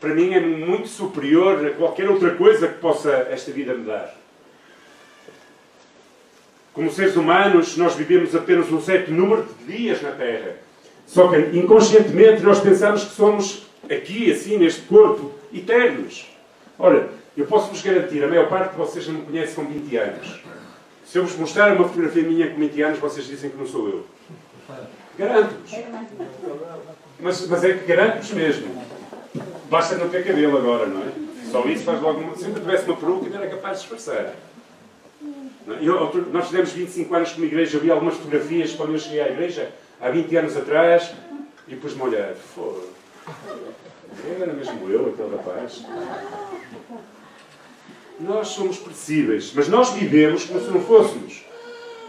para 0.00 0.14
mim 0.14 0.34
é 0.34 0.40
muito 0.40 0.88
superior 0.88 1.66
a 1.66 1.70
qualquer 1.70 2.08
outra 2.08 2.34
coisa 2.34 2.68
que 2.68 2.78
possa 2.78 3.10
esta 3.30 3.50
vida 3.50 3.74
me 3.74 3.84
dar. 3.84 4.14
Como 6.72 6.92
seres 6.92 7.16
humanos, 7.16 7.76
nós 7.78 7.94
vivemos 7.94 8.36
apenas 8.36 8.70
um 8.70 8.80
certo 8.80 9.10
número 9.10 9.44
de 9.44 9.76
dias 9.76 10.02
na 10.02 10.10
Terra. 10.10 10.56
Só 11.06 11.28
que 11.28 11.56
inconscientemente 11.56 12.42
nós 12.42 12.60
pensamos 12.60 13.04
que 13.04 13.14
somos 13.14 13.66
aqui, 13.84 14.30
assim, 14.30 14.58
neste 14.58 14.82
corpo, 14.82 15.32
eternos. 15.54 16.26
Ora, 16.78 17.08
eu 17.36 17.46
posso 17.46 17.68
vos 17.68 17.82
garantir, 17.82 18.24
a 18.24 18.28
maior 18.28 18.48
parte 18.48 18.72
de 18.72 18.76
vocês 18.78 19.06
não 19.06 19.14
me 19.14 19.26
conhece 19.26 19.54
com 19.54 19.64
20 19.64 19.96
anos. 19.96 20.40
Se 21.04 21.18
eu 21.18 21.24
vos 21.24 21.36
mostrar 21.36 21.72
uma 21.76 21.86
fotografia 21.86 22.22
minha 22.22 22.50
com 22.50 22.58
20 22.58 22.82
anos, 22.82 22.98
vocês 22.98 23.26
dizem 23.26 23.50
que 23.50 23.56
não 23.56 23.66
sou 23.66 23.88
eu. 23.88 24.06
Garanto-vos. 25.18 25.70
Mas, 27.20 27.46
mas 27.46 27.64
é 27.64 27.74
que 27.74 27.86
garanto-vos 27.86 28.30
mesmo. 28.32 28.84
Basta 29.70 29.96
não 29.96 30.08
ter 30.08 30.24
cabelo 30.24 30.58
agora, 30.58 30.86
não 30.86 31.02
é? 31.02 31.12
Só 31.50 31.64
isso 31.66 31.84
faz 31.84 32.00
logo 32.00 32.20
uma. 32.20 32.36
Se 32.36 32.46
eu 32.46 32.54
tivesse 32.54 32.84
uma 32.86 32.96
peruca, 32.96 33.26
ainda 33.26 33.38
era 33.38 33.48
capaz 33.48 33.80
de 33.80 33.88
disfarçar. 33.88 34.26
É? 34.26 34.34
Eu, 35.80 36.12
nós 36.32 36.46
fizemos 36.46 36.72
25 36.72 37.14
anos 37.14 37.32
como 37.32 37.44
igreja, 37.44 37.76
eu 37.76 37.80
vi 37.80 37.90
algumas 37.90 38.14
fotografias 38.14 38.72
quando 38.72 38.92
eu 38.92 38.98
cheguei 38.98 39.20
à 39.20 39.28
igreja, 39.28 39.70
há 40.00 40.10
20 40.10 40.36
anos 40.36 40.56
atrás, 40.56 41.12
e 41.66 41.74
depois-me 41.74 42.02
olhar, 42.02 42.34
foda. 42.34 42.82
Era 44.40 44.52
mesmo 44.52 44.88
eu, 44.88 45.08
aquele 45.08 45.36
rapaz. 45.36 45.84
Nós 48.18 48.48
somos 48.48 48.78
perecíveis, 48.78 49.52
mas 49.54 49.68
nós 49.68 49.90
vivemos 49.90 50.44
como 50.44 50.60
se 50.60 50.70
não 50.70 50.80
fôssemos. 50.80 51.44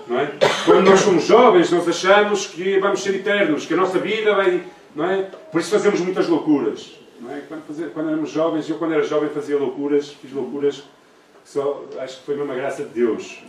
Não 0.08 0.20
é? 0.20 0.32
Quando 0.66 0.90
nós 0.90 1.02
somos 1.02 1.26
jovens, 1.26 1.70
nós 1.70 1.88
achamos 1.88 2.48
que 2.48 2.80
vamos 2.80 3.04
ser 3.04 3.16
eternos, 3.16 3.66
que 3.66 3.74
a 3.74 3.78
nossa 3.78 4.00
vida 4.00 4.34
vai. 4.34 4.64
Não 4.96 5.06
é? 5.06 5.24
Por 5.52 5.60
isso 5.60 5.72
fazemos 5.72 6.00
muitas 6.00 6.28
loucuras. 6.28 6.94
Não 7.20 7.36
é? 7.36 7.42
quando, 7.48 7.94
quando 7.94 8.10
éramos 8.10 8.30
jovens, 8.30 8.70
eu 8.70 8.78
quando 8.78 8.94
era 8.94 9.04
jovem 9.04 9.30
fazia 9.30 9.58
loucuras, 9.58 10.10
fiz 10.10 10.32
loucuras 10.32 10.84
só 11.48 11.86
acho 12.00 12.18
que 12.18 12.26
foi 12.26 12.42
uma 12.42 12.54
graça 12.54 12.84
de 12.84 12.90
Deus. 12.90 13.40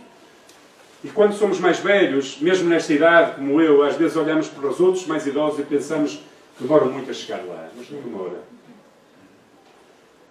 E 1.03 1.09
quando 1.09 1.33
somos 1.33 1.59
mais 1.59 1.79
velhos, 1.79 2.37
mesmo 2.39 2.69
nesta 2.69 2.93
idade, 2.93 3.35
como 3.35 3.59
eu, 3.59 3.83
às 3.83 3.97
vezes 3.97 4.15
olhamos 4.15 4.47
para 4.47 4.67
os 4.67 4.79
outros 4.79 5.05
mais 5.05 5.27
idosos 5.27 5.59
e 5.59 5.63
pensamos 5.63 6.21
que 6.57 6.63
demoram 6.63 6.89
muito 6.89 7.11
a 7.11 7.13
chegar 7.13 7.43
lá. 7.43 7.69
Mas 7.75 7.89
não 7.89 7.99
demora. 7.99 8.39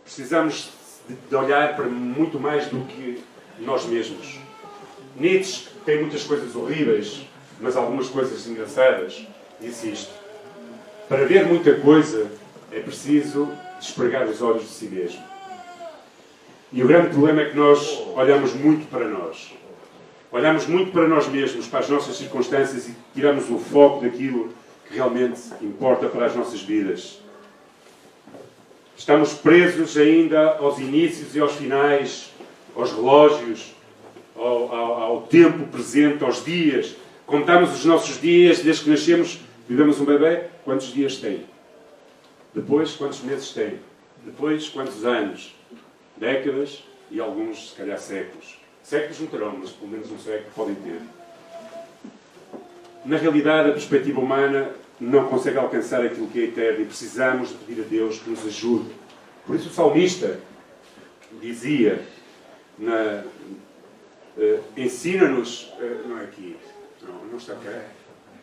Precisamos 0.02 0.70
de 1.28 1.36
olhar 1.36 1.74
para 1.76 1.86
muito 1.86 2.38
mais 2.38 2.66
do 2.66 2.80
que 2.86 3.22
nós 3.60 3.86
mesmos. 3.86 4.38
Nietzsche 5.16 5.68
tem 5.84 6.00
muitas 6.00 6.24
coisas 6.24 6.54
horríveis, 6.54 7.26
mas 7.60 7.76
algumas 7.76 8.08
coisas 8.08 8.46
engraçadas. 8.46 9.26
Disse 9.60 9.90
isto. 9.90 10.12
Para 11.08 11.24
ver 11.24 11.46
muita 11.46 11.74
coisa, 11.74 12.30
é 12.70 12.80
preciso 12.80 13.48
despregar 13.80 14.26
os 14.26 14.42
olhos 14.42 14.62
de 14.62 14.68
si 14.68 14.86
mesmo. 14.86 15.22
E 16.70 16.82
o 16.82 16.86
grande 16.86 17.08
problema 17.08 17.40
é 17.40 17.46
que 17.46 17.56
nós 17.56 17.98
olhamos 18.14 18.52
muito 18.54 18.86
para 18.90 19.08
nós. 19.08 19.52
Olhamos 20.30 20.66
muito 20.66 20.92
para 20.92 21.08
nós 21.08 21.26
mesmos, 21.26 21.66
para 21.66 21.80
as 21.80 21.88
nossas 21.88 22.16
circunstâncias 22.16 22.86
e 22.86 22.94
tiramos 23.14 23.50
o 23.50 23.58
foco 23.58 24.04
daquilo 24.04 24.52
que 24.86 24.94
realmente 24.94 25.40
importa 25.62 26.06
para 26.08 26.26
as 26.26 26.36
nossas 26.36 26.60
vidas. 26.60 27.20
Estamos 28.98 29.32
presos 29.32 29.96
ainda 29.96 30.56
aos 30.56 30.78
inícios 30.80 31.34
e 31.36 31.38
aos 31.38 31.52
finais, 31.52 32.32
aos 32.74 32.92
relógios, 32.92 33.72
ao, 34.36 34.74
ao, 34.74 35.02
ao 35.02 35.22
tempo 35.22 35.68
presente, 35.68 36.24
aos 36.24 36.44
dias. 36.44 36.96
Contamos 37.24 37.72
os 37.72 37.84
nossos 37.84 38.20
dias 38.20 38.58
desde 38.58 38.82
que 38.82 38.90
nascemos, 38.90 39.38
vivemos 39.68 40.00
um 40.00 40.04
bebê, 40.04 40.46
quantos 40.64 40.88
dias 40.92 41.16
tem? 41.16 41.46
Depois, 42.52 42.96
quantos 42.96 43.20
meses 43.20 43.50
tem? 43.50 43.78
Depois, 44.24 44.68
quantos 44.68 45.04
anos? 45.04 45.54
Décadas 46.16 46.82
e 47.08 47.20
alguns, 47.20 47.70
se 47.70 47.76
calhar, 47.76 47.98
séculos. 48.00 48.58
Séculos 48.82 49.20
não 49.20 49.28
terão, 49.28 49.56
mas 49.58 49.70
pelo 49.70 49.92
menos 49.92 50.10
um 50.10 50.18
século 50.18 50.50
podem 50.56 50.74
ter. 50.74 51.00
Na 53.04 53.16
realidade, 53.16 53.70
a 53.70 53.72
perspectiva 53.72 54.20
humana 54.20 54.72
não 55.00 55.26
consegue 55.26 55.58
alcançar 55.58 56.04
aquilo 56.04 56.26
que 56.28 56.40
é 56.40 56.44
eterno 56.44 56.82
e 56.82 56.84
precisamos 56.86 57.50
de 57.50 57.54
pedir 57.56 57.82
a 57.82 57.84
Deus 57.84 58.18
que 58.18 58.30
nos 58.30 58.44
ajude. 58.46 58.90
Por 59.46 59.56
isso 59.56 59.68
o 59.68 59.72
salmista 59.72 60.40
dizia, 61.40 62.02
uh, 62.80 63.28
ensina-nos, 64.76 65.72
uh, 65.80 66.08
não 66.08 66.18
é 66.18 66.24
aqui, 66.24 66.56
não, 67.02 67.30
não 67.30 67.38
está 67.38 67.54
cá, 67.54 67.82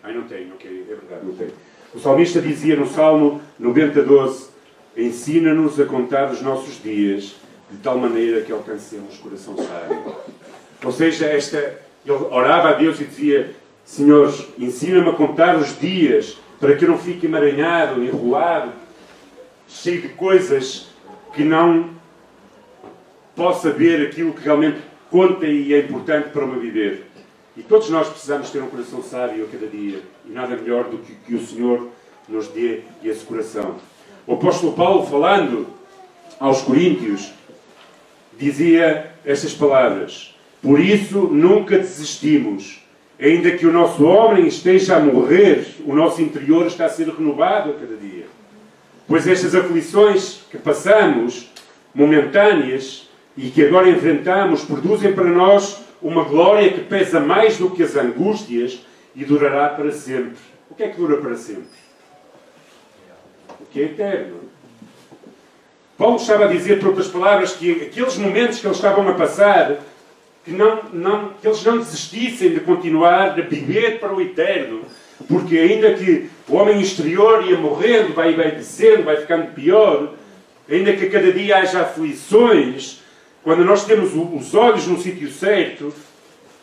ai 0.03 0.13
não 0.13 0.23
tem, 0.23 0.51
ok, 0.53 0.87
é 0.89 0.95
verdade, 0.95 1.25
não 1.25 1.35
tem. 1.35 1.49
O 1.93 1.99
salmista 1.99 2.41
dizia 2.41 2.75
no 2.75 2.87
Salmo 2.87 3.41
90, 3.59 4.01
12, 4.03 4.49
ensina-nos 4.97 5.79
a 5.79 5.85
contar 5.85 6.31
os 6.31 6.41
nossos 6.41 6.81
dias 6.81 7.35
de 7.69 7.77
tal 7.77 7.97
maneira 7.97 8.41
que 8.41 8.51
alcancemos 8.51 9.17
coração 9.17 9.55
sábio. 9.57 10.15
Ou 10.83 10.91
seja, 10.91 11.25
esta, 11.25 11.57
ele 12.05 12.13
orava 12.13 12.69
a 12.69 12.73
Deus 12.73 12.99
e 12.99 13.05
dizia, 13.05 13.55
Senhor, 13.83 14.33
ensina-me 14.57 15.09
a 15.09 15.13
contar 15.13 15.57
os 15.57 15.79
dias 15.79 16.37
para 16.59 16.75
que 16.75 16.85
não 16.85 16.97
fique 16.97 17.25
emaranhado, 17.25 18.03
enrolado, 18.03 18.71
cheio 19.67 20.01
de 20.01 20.09
coisas 20.09 20.87
que 21.33 21.43
não 21.43 21.89
possa 23.35 23.71
ver 23.71 24.07
aquilo 24.07 24.33
que 24.33 24.43
realmente 24.43 24.79
conta 25.09 25.45
e 25.45 25.73
é 25.73 25.79
importante 25.79 26.29
para 26.29 26.45
meu 26.45 26.59
viver. 26.59 27.07
E 27.57 27.63
todos 27.63 27.89
nós 27.89 28.09
precisamos 28.09 28.49
ter 28.49 28.61
um 28.61 28.67
coração 28.67 29.01
sábio 29.01 29.45
a 29.45 29.47
cada 29.47 29.67
dia. 29.67 30.01
E 30.25 30.31
nada 30.31 30.55
melhor 30.55 30.85
do 30.85 30.97
que 30.97 31.13
que 31.15 31.35
o 31.35 31.45
Senhor 31.45 31.89
nos 32.27 32.47
dê 32.49 32.81
esse 33.03 33.23
coração. 33.23 33.75
O 34.27 34.33
apóstolo 34.33 34.73
Paulo, 34.73 35.05
falando 35.05 35.67
aos 36.39 36.61
Coríntios, 36.61 37.31
dizia 38.37 39.11
estas 39.23 39.53
palavras: 39.53 40.35
Por 40.61 40.79
isso 40.79 41.19
nunca 41.27 41.77
desistimos 41.77 42.84
Ainda 43.19 43.51
que 43.51 43.65
o 43.65 43.71
nosso 43.71 44.03
homem 44.05 44.47
esteja 44.47 44.97
a 44.97 44.99
morrer, 44.99 45.65
o 45.85 45.95
nosso 45.95 46.21
interior 46.21 46.65
está 46.67 46.85
a 46.85 46.89
ser 46.89 47.07
renovado 47.07 47.71
a 47.71 47.73
cada 47.73 47.95
dia. 47.95 48.25
Pois 49.07 49.27
estas 49.27 49.55
aflições 49.55 50.41
que 50.51 50.57
passamos, 50.57 51.49
momentâneas, 51.93 53.09
e 53.37 53.49
que 53.49 53.65
agora 53.65 53.89
enfrentamos, 53.89 54.63
produzem 54.63 55.13
para 55.13 55.25
nós 55.25 55.81
uma 56.01 56.23
glória 56.23 56.71
que 56.71 56.81
pesa 56.81 57.19
mais 57.19 57.57
do 57.57 57.69
que 57.69 57.83
as 57.83 57.95
angústias 57.95 58.79
e 59.15 59.23
durará 59.25 59.69
para 59.69 59.91
sempre. 59.91 60.37
O 60.69 60.75
que 60.75 60.83
é 60.83 60.89
que 60.89 60.97
dura 60.97 61.17
para 61.17 61.35
sempre? 61.35 61.67
O 63.59 63.65
que 63.65 63.81
é 63.81 63.83
eterno. 63.83 64.39
Paulo 65.97 66.17
estava 66.17 66.45
a 66.45 66.47
dizer, 66.47 66.79
por 66.79 66.89
outras 66.89 67.07
palavras, 67.07 67.53
que 67.53 67.71
aqueles 67.71 68.17
momentos 68.17 68.59
que 68.59 68.67
eles 68.67 68.77
estavam 68.77 69.07
a 69.07 69.13
passar 69.13 69.77
que, 70.45 70.51
não, 70.51 70.83
não, 70.93 71.29
que 71.41 71.47
eles 71.47 71.63
não 71.63 71.79
desistissem 71.79 72.51
de 72.51 72.59
continuar 72.59 73.31
a 73.31 73.41
viver 73.41 73.99
para 73.99 74.13
o 74.13 74.21
eterno. 74.21 74.83
Porque 75.27 75.57
ainda 75.57 75.93
que 75.95 76.29
o 76.47 76.55
homem 76.55 76.79
exterior 76.79 77.43
ia 77.49 77.57
morrendo, 77.57 78.13
vai, 78.13 78.33
vai 78.35 78.51
descendo, 78.51 79.03
vai 79.03 79.17
ficando 79.17 79.53
pior, 79.53 80.13
ainda 80.69 80.93
que 80.93 81.05
a 81.05 81.09
cada 81.09 81.31
dia 81.31 81.57
haja 81.57 81.81
aflições, 81.81 83.01
quando 83.43 83.65
nós 83.65 83.85
temos 83.85 84.11
os 84.13 84.53
olhos 84.53 84.85
no 84.85 84.99
sítio 84.99 85.31
certo, 85.31 85.91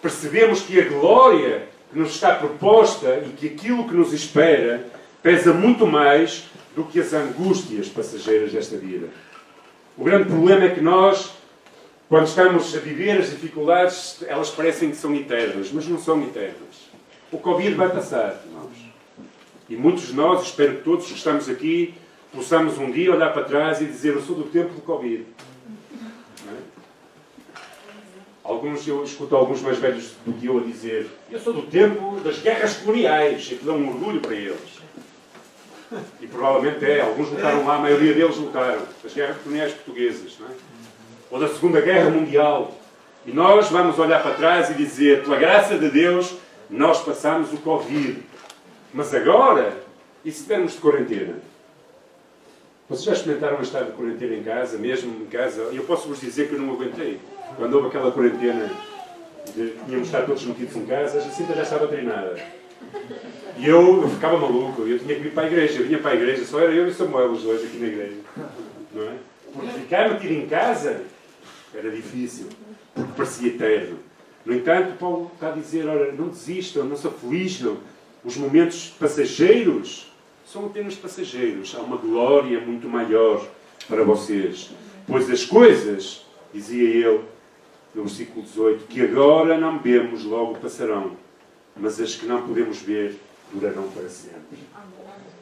percebemos 0.01 0.61
que 0.63 0.81
a 0.81 0.85
glória 0.85 1.63
que 1.91 1.99
nos 1.99 2.15
está 2.15 2.35
proposta 2.35 3.23
e 3.27 3.31
que 3.31 3.47
aquilo 3.49 3.89
que 3.89 3.95
nos 3.95 4.13
espera 4.13 4.85
pesa 5.23 5.53
muito 5.53 5.87
mais 5.87 6.45
do 6.75 6.85
que 6.85 7.01
as 7.01 7.13
angústias 7.13 7.89
passageiras 7.89 8.53
desta 8.53 8.77
vida. 8.77 9.09
O 9.97 10.05
grande 10.05 10.25
problema 10.25 10.65
é 10.65 10.71
que 10.71 10.81
nós 10.81 11.33
quando 12.13 12.27
estamos 12.27 12.77
a 12.77 12.79
viver 12.79 13.23
as 13.23 13.31
dificuldades, 13.31 14.23
elas 14.27 14.51
parecem 14.51 14.91
que 14.91 14.97
são 14.99 15.15
eternas, 15.15 15.71
mas 15.73 15.89
não 15.89 15.99
são 15.99 16.23
eternas. 16.23 16.91
O 17.33 17.39
Covid 17.39 17.73
vai 17.73 17.89
passar, 17.89 18.39
irmãos. 18.45 18.77
E 19.67 19.75
muitos 19.77 20.09
de 20.09 20.13
nós, 20.13 20.43
espero 20.43 20.77
que 20.77 20.83
todos 20.83 21.07
que 21.07 21.15
estamos 21.15 21.49
aqui, 21.49 21.95
possamos 22.31 22.77
um 22.77 22.91
dia 22.91 23.15
olhar 23.15 23.33
para 23.33 23.45
trás 23.45 23.81
e 23.81 23.87
dizer: 23.87 24.13
Eu 24.13 24.21
sou 24.21 24.37
do 24.37 24.45
tempo 24.45 24.75
do 24.75 24.83
Covid. 24.83 25.25
É? 26.49 26.57
Alguns, 28.45 28.87
eu 28.87 29.03
escuto 29.05 29.35
alguns 29.35 29.63
mais 29.63 29.79
velhos 29.79 30.13
do 30.27 30.35
que 30.35 30.45
eu 30.45 30.59
a 30.59 30.63
dizer: 30.63 31.07
Eu 31.31 31.41
sou 31.41 31.55
do 31.55 31.63
tempo 31.63 32.21
das 32.21 32.41
guerras 32.41 32.77
coloniais. 32.77 33.51
Aquilo 33.51 33.71
é 33.71 33.75
um 33.75 33.89
orgulho 33.89 34.21
para 34.21 34.35
eles. 34.35 34.83
E 36.21 36.27
provavelmente 36.27 36.85
é. 36.85 37.01
Alguns 37.01 37.31
lutaram 37.31 37.65
lá, 37.65 37.77
a 37.77 37.79
maioria 37.79 38.13
deles 38.13 38.37
lutaram. 38.37 38.83
Das 39.03 39.15
guerras 39.15 39.39
coloniais 39.39 39.73
portuguesas. 39.73 40.37
É? 40.43 40.72
Ou 41.33 41.41
da 41.41 41.49
Segunda 41.49 41.81
Guerra 41.81 42.11
Mundial. 42.11 42.77
E 43.25 43.33
nós 43.33 43.71
vamos 43.71 43.99
olhar 43.99 44.23
para 44.23 44.35
trás 44.35 44.69
e 44.69 44.75
dizer: 44.75 45.23
Pela 45.23 45.39
graça 45.39 45.79
de 45.79 45.89
Deus, 45.89 46.37
nós 46.69 47.03
passamos 47.03 47.51
o 47.55 47.57
Covid. 47.57 48.23
Mas 48.93 49.15
agora, 49.15 49.75
e 50.23 50.31
se 50.31 50.43
tivermos 50.43 50.75
de 50.75 50.79
quarentena? 50.79 51.37
Vocês 52.87 53.05
já 53.05 53.13
experimentaram 53.15 53.63
estar 53.63 53.81
de 53.85 53.93
quarentena 53.93 54.35
em 54.35 54.43
casa, 54.43 54.77
mesmo 54.77 55.23
em 55.23 55.27
casa? 55.27 55.71
E 55.73 55.77
eu 55.79 55.85
posso 55.85 56.07
vos 56.07 56.21
dizer 56.21 56.49
que 56.49 56.55
eu 56.55 56.61
não 56.61 56.75
aguentei. 56.75 57.19
Quando 57.57 57.73
houve 57.75 57.89
aquela 57.89 58.13
quarentena, 58.13 58.71
de, 59.55 59.71
tínhamos 59.87 60.09
estar 60.09 60.27
todos 60.27 60.45
metidos 60.45 60.77
em 60.77 60.85
casa, 60.85 61.17
a 61.17 61.23
Jacinta 61.23 61.55
já 61.55 61.63
estava 61.63 61.89
treinada. 61.89 62.37
E 63.57 63.67
eu, 63.67 64.03
eu 64.03 64.09
ficava 64.11 64.37
maluco, 64.37 64.83
eu 64.83 64.99
tinha 64.99 65.15
que 65.15 65.29
ir 65.29 65.33
para 65.33 65.45
a 65.45 65.47
igreja. 65.47 65.81
Eu 65.81 65.87
vinha 65.87 65.99
para 65.99 66.11
a 66.11 66.15
igreja, 66.15 66.45
só 66.45 66.61
era 66.61 66.73
eu 66.73 66.87
e 66.87 66.93
Samuel 66.93 67.31
os 67.31 67.43
dois 67.43 67.65
aqui 67.65 67.79
na 67.79 67.87
igreja. 67.87 68.17
Não 68.93 69.03
é? 69.05 69.15
Porque 69.51 69.69
ficar 69.69 70.11
metido 70.11 70.33
em 70.35 70.47
casa 70.47 71.01
era 71.75 71.91
difícil, 71.91 72.47
porque 72.95 73.13
parecia 73.17 73.49
eterno. 73.49 73.99
No 74.45 74.55
entanto, 74.55 74.99
Paulo 74.99 75.31
está 75.35 75.49
a 75.49 75.53
dizer: 75.53 75.87
ora, 75.87 76.13
não 76.13 76.29
desistam, 76.29 76.85
não 76.85 76.97
se 76.97 77.07
aflijam. 77.07 77.79
Os 78.25 78.37
momentos 78.37 78.95
passageiros 78.99 80.13
são 80.47 80.67
apenas 80.67 80.95
passageiros. 80.95 81.75
Há 81.77 81.81
uma 81.81 81.97
glória 81.97 82.61
muito 82.61 82.89
maior 82.89 83.47
para 83.89 84.05
vocês. 84.05 84.71
Pois 85.07 85.31
as 85.31 85.45
coisas, 85.45 86.25
dizia 86.53 86.89
ele 86.89 87.25
no 87.95 88.05
versículo 88.05 88.43
18, 88.43 88.87
que 88.87 89.03
agora 89.03 89.59
não 89.59 89.79
vemos, 89.79 90.25
logo 90.25 90.59
passarão, 90.59 91.17
mas 91.77 92.01
as 92.01 92.15
que 92.15 92.27
não 92.27 92.47
podemos 92.47 92.81
ver 92.81 93.19
durarão 93.53 93.89
para 93.89 94.09
sempre. 94.09 94.59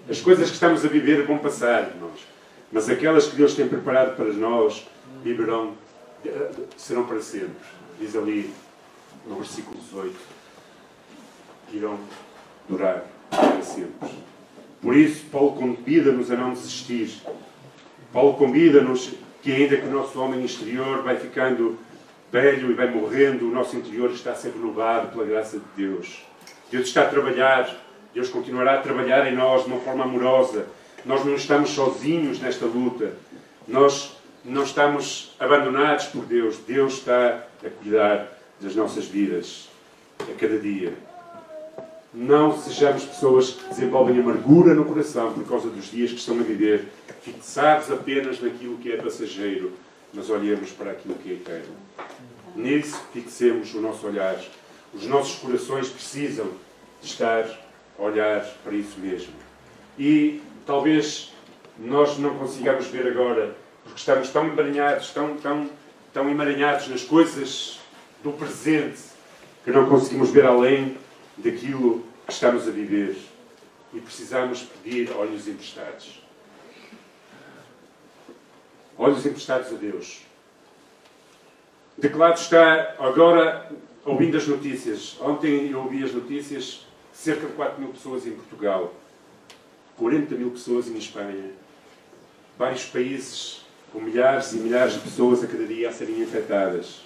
As 0.09 0.21
coisas 0.21 0.49
que 0.49 0.55
estamos 0.55 0.85
a 0.85 0.89
viver 0.89 1.25
vão 1.25 1.39
passar, 1.39 1.93
irmãos, 1.95 2.27
mas 2.73 2.89
aquelas 2.89 3.29
que 3.29 3.37
Deus 3.37 3.55
tem 3.55 3.69
preparado 3.69 4.17
para 4.17 4.33
nós 4.33 4.87
viverão, 5.23 5.75
serão 6.77 7.07
para 7.07 7.21
sempre. 7.21 7.57
Diz 7.99 8.17
ali 8.17 8.53
no 9.27 9.37
versículo 9.37 9.77
18, 9.77 10.17
que 11.69 11.77
irão 11.77 11.99
durar 12.69 13.05
para 13.31 13.63
sempre. 13.63 14.11
Por 14.81 14.97
isso, 14.97 15.27
Paulo 15.31 15.53
convida-nos 15.53 16.31
a 16.31 16.37
não 16.37 16.53
desistir. 16.53 17.21
Paulo 18.13 18.35
convida-nos 18.35 19.13
que, 19.43 19.53
ainda 19.53 19.77
que 19.77 19.87
o 19.87 19.91
nosso 19.91 20.19
homem 20.21 20.45
exterior 20.45 21.03
vai 21.03 21.17
ficando 21.17 21.79
velho 22.33 22.71
e 22.71 22.75
vai 22.75 22.91
morrendo, 22.91 23.49
o 23.49 23.51
nosso 23.53 23.77
interior 23.77 24.11
está 24.11 24.33
a 24.33 24.35
ser 24.35 24.53
renovado 24.53 25.09
pela 25.09 25.25
graça 25.25 25.59
de 25.59 25.87
Deus. 25.87 26.25
Deus 26.71 26.87
está 26.87 27.03
a 27.03 27.09
trabalhar, 27.09 27.77
Deus 28.15 28.29
continuará 28.29 28.75
a 28.75 28.83
trabalhar 28.83 29.31
em 29.31 29.35
nós 29.35 29.65
de 29.65 29.71
uma 29.71 29.81
forma 29.81 30.05
amorosa. 30.05 30.67
Nós 31.05 31.25
não 31.25 31.35
estamos 31.35 31.71
sozinhos 31.71 32.41
nesta 32.41 32.67
luta. 32.67 33.13
Nós 33.67 34.17
não 34.45 34.63
estamos 34.63 35.35
abandonados 35.39 36.07
por 36.07 36.25
Deus. 36.25 36.59
Deus 36.67 36.95
está 36.95 37.47
a 37.65 37.71
cuidar 37.83 38.39
das 38.61 38.75
nossas 38.75 39.07
vidas 39.07 39.69
a 40.21 40.35
cada 40.39 40.59
dia. 40.59 40.95
Não 42.13 42.59
sejamos 42.59 43.05
pessoas 43.05 43.51
que 43.51 43.69
desenvolvem 43.69 44.19
amargura 44.19 44.75
no 44.75 44.85
coração 44.85 45.33
por 45.33 45.47
causa 45.47 45.69
dos 45.69 45.91
dias 45.91 46.11
que 46.11 46.19
estão 46.19 46.39
a 46.39 46.43
viver, 46.43 46.89
fixados 47.23 47.91
apenas 47.91 48.41
naquilo 48.41 48.79
que 48.79 48.93
é 48.93 48.97
passageiro, 48.97 49.73
mas 50.13 50.29
olhemos 50.29 50.71
para 50.73 50.91
aquilo 50.91 51.15
que 51.15 51.31
é 51.31 51.35
eterno. 51.35 51.77
Nisso 52.57 53.01
fixemos 53.13 53.73
o 53.75 53.81
nosso 53.81 54.07
olhar. 54.07 54.37
Os 54.93 55.07
nossos 55.07 55.39
corações 55.39 55.89
precisam 55.89 56.49
de 57.01 57.07
estar 57.07 57.45
a 57.97 58.03
olhar 58.03 58.45
para 58.65 58.75
isso 58.75 58.99
mesmo. 58.99 59.33
E 59.97 60.43
talvez 60.67 61.33
nós 61.79 62.19
não 62.19 62.37
consigamos 62.37 62.87
ver 62.89 63.07
agora, 63.07 63.55
porque 63.91 64.01
estamos 64.01 64.31
tão 64.31 64.47
emaranhados, 64.47 65.11
tão, 65.11 65.37
tão, 65.37 65.69
tão 66.13 66.31
emaranhados 66.31 66.89
nas 66.89 67.03
coisas 67.03 67.81
do 68.23 68.33
presente, 68.33 69.01
que 69.65 69.73
não 69.73 69.89
conseguimos 69.89 70.31
ver 70.31 70.47
além 70.47 70.97
daquilo 71.37 72.05
que 72.25 72.33
estamos 72.33 72.69
a 72.69 72.71
viver 72.71 73.17
e 73.93 74.01
precisamos 74.01 74.63
pedir 74.63 75.11
olhos 75.17 75.49
emprestados. 75.49 76.23
Olhos 78.97 79.27
emprestados 79.27 79.73
a 79.73 79.77
Deus. 79.77 80.23
De 81.99 82.09
que 82.09 82.17
lado 82.17 82.39
está 82.39 82.95
agora 82.99 83.71
ouvindo 84.05 84.37
as 84.37 84.47
notícias? 84.47 85.17
Ontem 85.21 85.71
eu 85.71 85.81
ouvi 85.81 86.05
as 86.05 86.13
notícias, 86.13 86.87
cerca 87.13 87.47
de 87.47 87.53
4 87.55 87.81
mil 87.81 87.91
pessoas 87.91 88.25
em 88.27 88.33
Portugal, 88.33 88.95
40 89.97 90.35
mil 90.37 90.51
pessoas 90.51 90.87
em 90.89 90.97
Espanha, 90.97 91.51
vários 92.57 92.85
países 92.87 93.60
com 93.93 94.01
milhares 94.01 94.53
e 94.53 94.57
milhares 94.57 94.95
de 94.95 95.01
pessoas 95.01 95.43
a 95.43 95.47
cada 95.47 95.65
dia 95.65 95.89
a 95.89 95.93
serem 95.93 96.21
infectadas. 96.21 97.01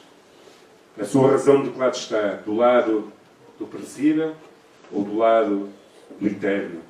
A 0.98 1.04
sua 1.04 1.30
razão 1.30 1.62
de 1.62 1.70
que 1.70 1.78
lado 1.78 1.94
está? 1.94 2.40
Do 2.44 2.54
lado 2.54 3.12
do 3.58 3.66
perecível 3.66 4.34
ou 4.92 5.02
do 5.02 5.16
lado 5.16 5.68
do 6.20 6.26
eterno? 6.26 6.80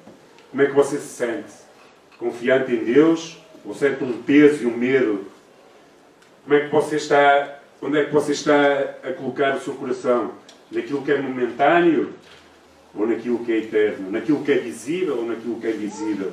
Como 0.50 0.62
é 0.62 0.66
que 0.66 0.72
você 0.72 0.98
se 0.98 1.08
sente? 1.08 1.52
Confiante 2.18 2.72
em 2.72 2.84
Deus 2.84 3.38
ou 3.64 3.74
sente 3.74 4.04
um 4.04 4.22
peso 4.22 4.64
e 4.64 4.66
um 4.66 4.76
medo? 4.76 5.24
Como 6.42 6.54
é 6.54 6.66
que 6.66 6.72
você 6.72 6.96
está, 6.96 7.60
onde 7.80 7.98
é 7.98 8.04
que 8.04 8.12
você 8.12 8.32
está 8.32 8.54
a 9.02 9.12
colocar 9.12 9.56
o 9.56 9.60
seu 9.60 9.74
coração? 9.74 10.32
Naquilo 10.70 11.02
que 11.02 11.12
é 11.12 11.20
momentâneo 11.20 12.12
ou 12.94 13.06
naquilo 13.06 13.44
que 13.44 13.52
é 13.52 13.58
eterno? 13.58 14.10
Naquilo 14.10 14.44
que 14.44 14.52
é 14.52 14.58
visível 14.58 15.18
ou 15.18 15.24
naquilo 15.24 15.58
que 15.60 15.66
é 15.66 15.70
invisível? 15.70 16.32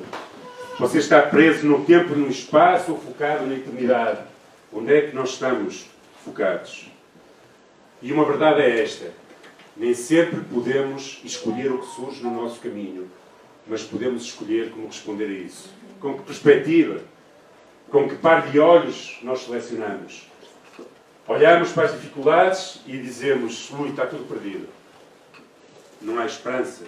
Você 0.78 0.98
está 0.98 1.20
preso 1.20 1.66
no 1.66 1.84
tempo, 1.84 2.14
no 2.14 2.28
espaço 2.28 2.92
ou 2.92 2.98
focado 2.98 3.46
na 3.46 3.54
eternidade? 3.54 4.20
Onde 4.72 4.96
é 4.96 5.02
que 5.02 5.14
nós 5.14 5.30
estamos 5.30 5.86
focados? 6.24 6.90
E 8.00 8.10
uma 8.10 8.24
verdade 8.24 8.62
é 8.62 8.82
esta: 8.82 9.12
nem 9.76 9.92
sempre 9.92 10.40
podemos 10.40 11.20
escolher 11.24 11.70
o 11.70 11.78
que 11.78 11.94
surge 11.94 12.22
no 12.22 12.30
nosso 12.30 12.58
caminho, 12.58 13.08
mas 13.66 13.82
podemos 13.82 14.24
escolher 14.24 14.70
como 14.70 14.86
responder 14.86 15.26
a 15.26 15.32
isso. 15.32 15.70
Com 16.00 16.14
que 16.16 16.22
perspectiva, 16.22 17.00
com 17.90 18.08
que 18.08 18.16
par 18.16 18.50
de 18.50 18.58
olhos 18.58 19.18
nós 19.22 19.44
selecionamos. 19.44 20.26
Olhamos 21.28 21.70
para 21.70 21.84
as 21.84 21.92
dificuldades 21.92 22.80
e 22.86 22.96
dizemos: 22.96 23.70
ui, 23.72 23.90
está 23.90 24.06
tudo 24.06 24.24
perdido. 24.24 24.66
Não 26.00 26.18
há 26.18 26.24
esperança. 26.24 26.84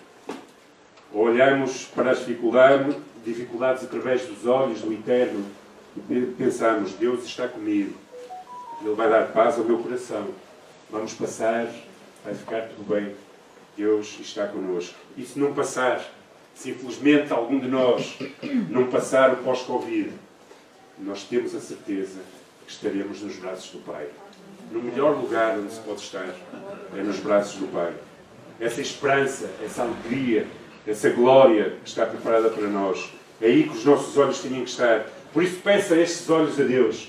Ou 1.12 1.26
olhamos 1.26 1.84
para 1.84 2.10
as 2.10 2.20
dificuldades, 2.20 2.96
dificuldades 3.24 3.84
através 3.84 4.26
dos 4.26 4.46
olhos 4.46 4.80
do 4.80 4.92
eterno 4.92 5.44
e 6.10 6.20
pensamos: 6.37 6.92
Deus 6.92 7.24
está 7.24 7.48
comigo. 7.48 7.94
Ele 8.82 8.94
vai 8.94 9.08
dar 9.08 9.32
paz 9.32 9.58
ao 9.58 9.64
meu 9.64 9.78
coração. 9.78 10.28
Vamos 10.90 11.14
passar, 11.14 11.66
vai 12.24 12.34
ficar 12.34 12.68
tudo 12.68 12.94
bem. 12.94 13.14
Deus 13.76 14.18
está 14.20 14.46
connosco. 14.46 14.94
E 15.16 15.24
se 15.24 15.38
não 15.38 15.54
passar, 15.54 16.04
se 16.54 16.70
infelizmente 16.70 17.32
algum 17.32 17.58
de 17.58 17.68
nós 17.68 18.18
não 18.68 18.87
passar 18.88 19.32
o 19.32 19.37
pós-Covid, 19.38 20.10
nós 20.98 21.24
temos 21.24 21.54
a 21.54 21.60
certeza 21.60 22.20
que 22.64 22.72
estaremos 22.72 23.20
nos 23.22 23.37
braços 23.37 23.70
do 23.70 23.78
Pai. 23.78 24.06
No 24.70 24.82
melhor 24.82 25.16
lugar 25.16 25.58
onde 25.58 25.72
se 25.72 25.80
pode 25.80 26.00
estar 26.00 26.28
é 26.96 27.02
nos 27.02 27.18
braços 27.18 27.56
do 27.56 27.66
Pai. 27.68 27.92
Essa 28.60 28.80
esperança, 28.80 29.50
essa 29.62 29.82
alegria, 29.82 30.46
essa 30.86 31.10
glória 31.10 31.74
que 31.82 31.88
está 31.88 32.04
preparada 32.06 32.48
para 32.50 32.66
nós. 32.68 33.12
É 33.40 33.46
aí 33.46 33.64
que 33.64 33.76
os 33.76 33.84
nossos 33.84 34.16
olhos 34.16 34.40
tinham 34.40 34.62
que 34.62 34.70
estar. 34.70 35.06
Por 35.32 35.42
isso, 35.42 35.56
peça 35.56 35.96
estes 35.96 36.28
olhos 36.30 36.60
a 36.60 36.64
Deus. 36.64 37.08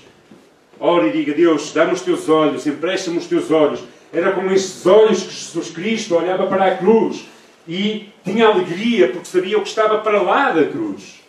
Ore 0.78 1.08
e 1.08 1.12
diga: 1.12 1.32
Deus, 1.32 1.72
dá-me 1.72 1.92
os 1.92 2.02
teus 2.02 2.28
olhos, 2.28 2.66
empresta-me 2.66 3.18
os 3.18 3.26
teus 3.26 3.50
olhos. 3.50 3.82
Era 4.12 4.32
como 4.32 4.50
estes 4.52 4.86
olhos 4.86 5.22
que 5.22 5.32
Jesus 5.32 5.70
Cristo 5.70 6.16
olhava 6.16 6.46
para 6.46 6.66
a 6.66 6.76
cruz 6.76 7.26
e 7.68 8.08
tinha 8.24 8.46
alegria 8.46 9.08
porque 9.08 9.26
sabia 9.26 9.58
o 9.58 9.62
que 9.62 9.68
estava 9.68 9.98
para 9.98 10.22
lá 10.22 10.50
da 10.50 10.64
cruz. 10.64 11.20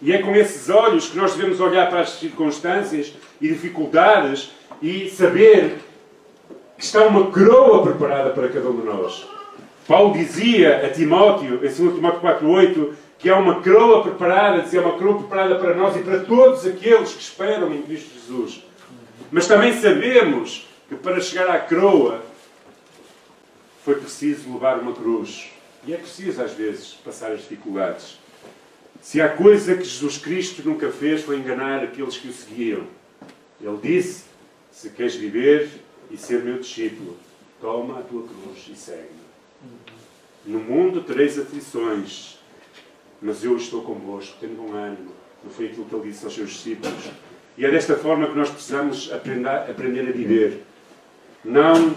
E 0.00 0.12
é 0.12 0.18
com 0.18 0.34
esses 0.34 0.68
olhos 0.68 1.08
que 1.08 1.16
nós 1.16 1.34
devemos 1.34 1.60
olhar 1.60 1.88
para 1.88 2.00
as 2.00 2.10
circunstâncias 2.10 3.12
e 3.40 3.48
dificuldades 3.48 4.50
e 4.80 5.10
saber 5.10 5.78
que 6.76 6.84
está 6.84 7.04
uma 7.06 7.30
coroa 7.30 7.82
preparada 7.82 8.30
para 8.30 8.48
cada 8.48 8.68
um 8.68 8.80
de 8.80 8.86
nós. 8.86 9.37
Paulo 9.88 10.12
dizia 10.12 10.84
a 10.84 10.90
Timóteo, 10.90 11.56
em 11.56 11.60
2 11.60 11.94
Timóteo 11.94 12.20
4,8, 12.20 12.92
que 13.18 13.30
há 13.30 13.38
uma 13.38 13.62
coroa 13.62 14.02
preparada, 14.02 14.60
dizia 14.60 14.82
uma 14.82 14.92
coroa 14.92 15.20
preparada 15.20 15.58
para 15.58 15.74
nós 15.74 15.96
e 15.96 16.00
para 16.00 16.20
todos 16.20 16.66
aqueles 16.66 17.14
que 17.14 17.22
esperam 17.22 17.74
em 17.74 17.80
Cristo 17.80 18.10
Jesus. 18.12 18.62
Mas 19.32 19.46
também 19.46 19.72
sabemos 19.80 20.68
que 20.90 20.94
para 20.94 21.18
chegar 21.22 21.48
à 21.48 21.58
coroa 21.58 22.22
foi 23.82 23.94
preciso 23.94 24.52
levar 24.52 24.78
uma 24.78 24.92
cruz. 24.92 25.48
E 25.86 25.94
é 25.94 25.96
preciso, 25.96 26.42
às 26.42 26.52
vezes, 26.52 26.92
passar 27.02 27.32
as 27.32 27.40
dificuldades. 27.40 28.18
Se 29.00 29.22
há 29.22 29.28
coisa 29.30 29.74
que 29.74 29.84
Jesus 29.84 30.18
Cristo 30.18 30.60
nunca 30.68 30.90
fez 30.90 31.22
foi 31.22 31.38
enganar 31.38 31.82
aqueles 31.82 32.18
que 32.18 32.28
o 32.28 32.32
seguiam. 32.32 32.82
Ele 33.58 33.78
disse: 33.82 34.24
Se 34.70 34.90
queres 34.90 35.14
viver 35.14 35.70
e 36.10 36.18
ser 36.18 36.42
meu 36.42 36.58
discípulo, 36.58 37.16
toma 37.58 38.00
a 38.00 38.02
tua 38.02 38.24
cruz 38.24 38.66
e 38.70 38.76
segue-me. 38.76 39.27
No 40.46 40.60
mundo 40.60 41.02
tereis 41.02 41.38
aflições, 41.38 42.38
mas 43.20 43.44
eu 43.44 43.56
estou 43.56 43.82
convosco, 43.82 44.36
tenho 44.40 44.54
bom 44.54 44.72
ânimo. 44.72 45.12
Não 45.44 45.50
foi 45.50 45.66
aquilo 45.66 45.84
que 45.84 45.94
ele 45.94 46.10
disse 46.10 46.24
aos 46.24 46.34
seus 46.34 46.50
discípulos. 46.50 47.10
E 47.56 47.64
é 47.64 47.70
desta 47.70 47.96
forma 47.96 48.28
que 48.28 48.36
nós 48.36 48.50
precisamos 48.50 49.12
aprender, 49.12 49.48
aprender 49.48 50.08
a 50.08 50.12
viver. 50.12 50.64
Não 51.44 51.94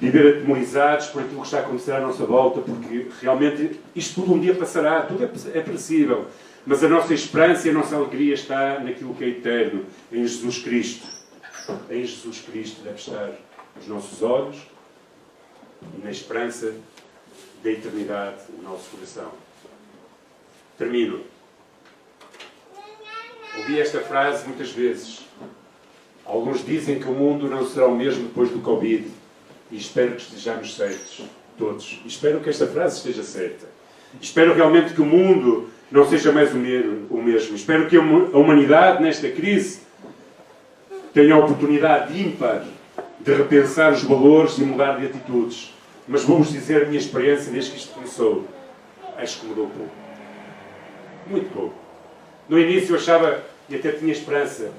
viver 0.00 0.38
atemorizados 0.38 1.06
por 1.06 1.22
aquilo 1.22 1.40
que 1.40 1.46
está 1.46 1.58
a 1.58 1.60
acontecer 1.60 1.92
à 1.92 2.00
nossa 2.00 2.24
volta, 2.24 2.60
porque 2.60 3.06
realmente 3.20 3.78
isto 3.94 4.20
tudo 4.20 4.34
um 4.34 4.40
dia 4.40 4.54
passará, 4.54 5.02
tudo 5.02 5.24
é, 5.24 5.58
é 5.58 5.62
perecível. 5.62 6.26
Mas 6.66 6.82
a 6.82 6.88
nossa 6.88 7.12
esperança 7.12 7.68
e 7.68 7.70
a 7.70 7.74
nossa 7.74 7.94
alegria 7.94 8.34
está 8.34 8.80
naquilo 8.80 9.14
que 9.14 9.24
é 9.24 9.28
eterno, 9.28 9.84
em 10.10 10.22
Jesus 10.26 10.58
Cristo. 10.58 11.06
Em 11.90 12.04
Jesus 12.04 12.40
Cristo 12.40 12.82
deve 12.82 12.96
estar 12.96 13.30
os 13.80 13.86
nossos 13.86 14.22
olhos 14.22 14.56
e 15.96 16.04
na 16.04 16.10
esperança 16.10 16.74
da 17.64 17.70
eternidade 17.70 18.42
no 18.58 18.70
nosso 18.70 18.90
coração. 18.90 19.32
Termino. 20.76 21.22
Ouvi 23.56 23.80
esta 23.80 24.00
frase 24.00 24.46
muitas 24.46 24.70
vezes. 24.70 25.20
Alguns 26.26 26.64
dizem 26.64 26.98
que 26.98 27.08
o 27.08 27.12
mundo 27.12 27.48
não 27.48 27.66
será 27.66 27.86
o 27.86 27.96
mesmo 27.96 28.24
depois 28.24 28.50
do 28.50 28.60
Covid. 28.60 29.10
E 29.70 29.76
espero 29.78 30.14
que 30.14 30.22
estejamos 30.22 30.76
certos, 30.76 31.22
todos. 31.58 32.02
Espero 32.04 32.40
que 32.40 32.50
esta 32.50 32.66
frase 32.66 32.98
esteja 32.98 33.22
certa. 33.22 33.66
Espero 34.20 34.54
realmente 34.54 34.92
que 34.92 35.00
o 35.00 35.06
mundo 35.06 35.70
não 35.90 36.06
seja 36.08 36.32
mais 36.32 36.52
o 36.52 36.58
mesmo. 36.58 37.56
Espero 37.56 37.88
que 37.88 37.96
a 37.96 38.00
humanidade, 38.00 39.02
nesta 39.02 39.30
crise, 39.30 39.80
tenha 41.14 41.34
a 41.34 41.38
oportunidade 41.38 42.20
ímpar 42.20 42.64
de 43.20 43.34
repensar 43.34 43.92
os 43.92 44.02
valores 44.02 44.58
e 44.58 44.62
mudar 44.62 44.98
de 44.98 45.06
atitudes. 45.06 45.72
Mas 46.06 46.24
vou-vos 46.24 46.52
dizer 46.52 46.82
a 46.82 46.86
minha 46.86 46.98
experiência 46.98 47.50
desde 47.50 47.70
que 47.70 47.78
isto 47.78 47.94
começou. 47.94 48.44
Acho 49.16 49.40
que 49.40 49.46
mudou 49.46 49.68
pouco. 49.68 49.92
Muito 51.26 51.52
pouco. 51.54 51.74
No 52.48 52.58
início 52.58 52.94
eu 52.94 52.98
achava, 52.98 53.42
e 53.68 53.76
até 53.76 53.92
tinha 53.92 54.12
esperança, 54.12 54.70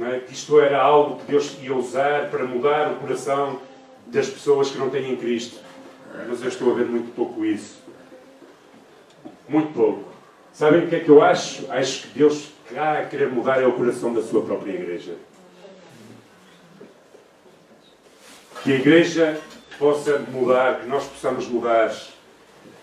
é? 0.00 0.18
que 0.20 0.32
isto 0.32 0.60
era 0.60 0.80
algo 0.80 1.20
que 1.20 1.30
Deus 1.30 1.56
ia 1.60 1.74
usar 1.74 2.28
para 2.30 2.44
mudar 2.44 2.92
o 2.92 2.96
coração 2.96 3.60
das 4.06 4.28
pessoas 4.28 4.70
que 4.70 4.78
não 4.78 4.90
têm 4.90 5.16
Cristo. 5.16 5.58
Mas 6.28 6.42
eu 6.42 6.48
estou 6.48 6.72
a 6.72 6.74
ver 6.74 6.86
muito 6.86 7.14
pouco 7.14 7.44
isso. 7.44 7.78
Muito 9.48 9.72
pouco. 9.72 10.08
Sabem 10.52 10.84
o 10.84 10.88
que 10.88 10.96
é 10.96 11.00
que 11.00 11.08
eu 11.08 11.22
acho? 11.22 11.70
Acho 11.70 12.08
que 12.08 12.18
Deus 12.18 12.50
está 12.68 12.98
a 12.98 13.06
querer 13.06 13.28
mudar 13.28 13.62
é 13.62 13.66
o 13.66 13.72
coração 13.72 14.12
da 14.12 14.22
sua 14.22 14.42
própria 14.42 14.72
igreja. 14.72 15.14
Que 18.62 18.72
a 18.72 18.74
igreja 18.74 19.40
possa 19.78 20.18
mudar, 20.18 20.80
que 20.80 20.86
nós 20.86 21.04
possamos 21.04 21.46
mudar, 21.46 21.94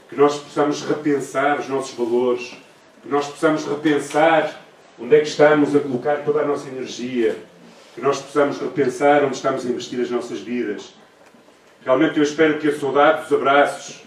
que 0.09 0.15
nós 0.15 0.37
possamos 0.37 0.81
repensar 0.81 1.59
os 1.59 1.67
nossos 1.67 1.95
valores, 1.95 2.55
que 3.01 3.09
nós 3.09 3.27
possamos 3.27 3.65
repensar 3.65 4.61
onde 4.99 5.15
é 5.15 5.19
que 5.19 5.27
estamos 5.27 5.75
a 5.75 5.79
colocar 5.79 6.23
toda 6.23 6.41
a 6.41 6.45
nossa 6.45 6.67
energia, 6.69 7.37
que 7.93 8.01
nós 8.01 8.21
possamos 8.21 8.59
repensar 8.59 9.23
onde 9.23 9.35
estamos 9.35 9.65
a 9.65 9.69
investir 9.69 9.99
as 9.99 10.09
nossas 10.09 10.39
vidas. 10.39 10.93
Realmente 11.83 12.17
eu 12.17 12.23
espero 12.23 12.59
que 12.59 12.67
a 12.67 12.79
saudade 12.79 13.23
dos 13.23 13.33
abraços 13.33 14.03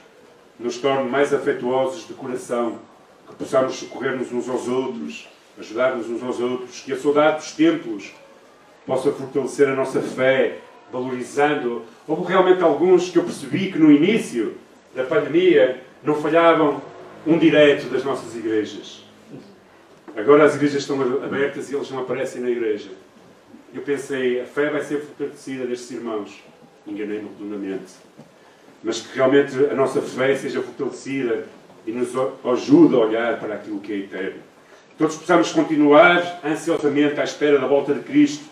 nos 0.59 0.79
torne 0.79 1.09
mais 1.09 1.33
afetuosos 1.33 2.07
de 2.09 2.15
coração, 2.15 2.79
que 3.29 3.35
possamos 3.37 3.77
socorrer-nos 3.77 4.33
uns 4.33 4.49
aos 4.49 4.67
outros, 4.67 5.29
ajudar-nos 5.59 6.09
uns 6.09 6.23
aos 6.23 6.41
outros, 6.41 6.81
que 6.81 6.93
a 6.93 6.99
saudade 6.99 7.37
dos 7.39 7.53
templos 7.53 8.13
possa 8.87 9.13
fortalecer 9.13 9.69
a 9.69 9.75
nossa 9.75 10.01
fé, 10.01 10.59
valorizando. 10.93 11.83
Houve 12.07 12.33
realmente 12.33 12.63
alguns 12.63 13.11
que 13.11 13.19
eu 13.19 13.25
percebi 13.25 13.73
que 13.73 13.79
no 13.79 13.91
início 13.91 14.55
da 14.95 15.05
pandemia 15.05 15.83
não 16.03 16.15
falhavam 16.15 16.81
um 17.27 17.39
direto 17.39 17.89
das 17.91 18.05
nossas 18.05 18.35
igrejas. 18.35 19.05
Agora 20.17 20.45
as 20.45 20.55
igrejas 20.55 20.83
estão 20.83 21.01
abertas 21.23 21.71
e 21.71 21.75
eles 21.75 21.91
não 21.91 22.01
aparecem 22.01 22.41
na 22.41 22.51
igreja. 22.51 22.91
Eu 23.73 23.83
pensei, 23.83 24.41
a 24.41 24.47
fé 24.47 24.71
vai 24.71 24.83
ser 24.83 25.01
fortalecida 25.01 25.67
destes 25.67 25.91
irmãos. 25.91 26.43
Enganei-me 26.87 27.29
redondamente. 27.29 27.93
Mas 28.83 29.01
que 29.01 29.15
realmente 29.17 29.55
a 29.71 29.75
nossa 29.75 30.01
fé 30.01 30.35
seja 30.35 30.63
fortalecida 30.63 31.45
e 31.87 31.93
nos 31.93 32.09
ajude 32.45 32.95
a 32.95 32.99
olhar 32.99 33.39
para 33.39 33.55
aquilo 33.55 33.81
que 33.81 33.93
é 33.93 33.97
eterno. 33.97 34.41
Todos 34.97 35.17
possamos 35.17 35.53
continuar 35.53 36.41
ansiosamente 36.45 37.21
à 37.21 37.25
espera 37.25 37.59
da 37.59 37.67
volta 37.67 37.95
de 37.95 38.01
Cristo 38.01 38.45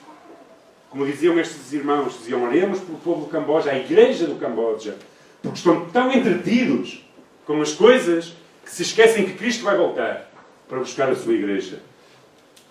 como 0.91 1.05
diziam 1.05 1.39
estes 1.39 1.73
irmãos, 1.73 2.19
diziam, 2.19 2.45
oremos 2.45 2.81
pelo 2.81 2.99
povo 2.99 3.25
do 3.25 3.31
Camboja, 3.31 3.71
a 3.71 3.79
igreja 3.79 4.27
do 4.27 4.37
Camboja, 4.37 4.97
porque 5.43 5.59
estão 5.59 5.87
tão 5.87 6.13
entretidos 6.13 7.05
com 7.45 7.61
as 7.61 7.73
coisas 7.73 8.35
que 8.65 8.71
se 8.71 8.83
esquecem 8.83 9.25
que 9.25 9.35
Cristo 9.35 9.65
vai 9.65 9.77
voltar 9.77 10.31
para 10.69 10.79
buscar 10.79 11.09
a 11.11 11.17
sua 11.17 11.35
igreja. 11.35 11.81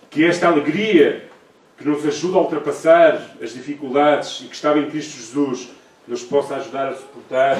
Que 0.09 0.25
esta 0.25 0.47
alegria 0.47 1.29
que 1.77 1.87
nos 1.87 2.05
ajuda 2.05 2.37
a 2.37 2.41
ultrapassar 2.41 3.35
as 3.41 3.53
dificuldades 3.53 4.41
e 4.41 4.47
que 4.47 4.55
estava 4.55 4.79
em 4.79 4.89
Cristo 4.89 5.17
Jesus 5.17 5.69
nos 6.07 6.23
possa 6.23 6.55
ajudar 6.55 6.89
a 6.89 6.95
suportar 6.95 7.59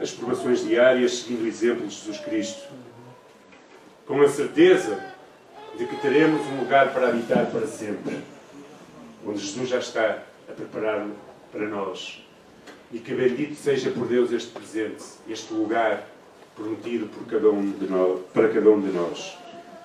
as 0.00 0.10
provações 0.10 0.64
diárias 0.64 1.18
seguindo 1.18 1.44
o 1.44 1.46
exemplo 1.46 1.86
de 1.86 1.94
Jesus 1.94 2.18
Cristo. 2.18 2.68
Com 4.06 4.20
a 4.22 4.28
certeza 4.28 4.98
de 5.76 5.86
que 5.86 5.96
teremos 5.96 6.46
um 6.46 6.60
lugar 6.60 6.92
para 6.92 7.08
habitar 7.08 7.46
para 7.46 7.66
sempre 7.66 8.18
onde 9.26 9.38
Jesus 9.38 9.68
já 9.68 9.78
está 9.78 10.22
a 10.48 10.52
preparar 10.52 11.06
para 11.52 11.66
nós. 11.66 12.24
E 12.92 12.98
que 12.98 13.14
bendito 13.14 13.54
seja 13.54 13.90
por 13.90 14.06
Deus 14.06 14.32
este 14.32 14.50
presente, 14.50 15.04
este 15.28 15.52
lugar 15.54 16.06
prometido 16.56 17.06
por 17.06 17.24
cada 17.26 17.48
um 17.50 17.70
de 17.70 17.86
nós, 17.86 18.20
para 18.32 18.48
cada 18.48 18.70
um 18.70 18.80
de 18.80 18.88
nós. 18.88 19.38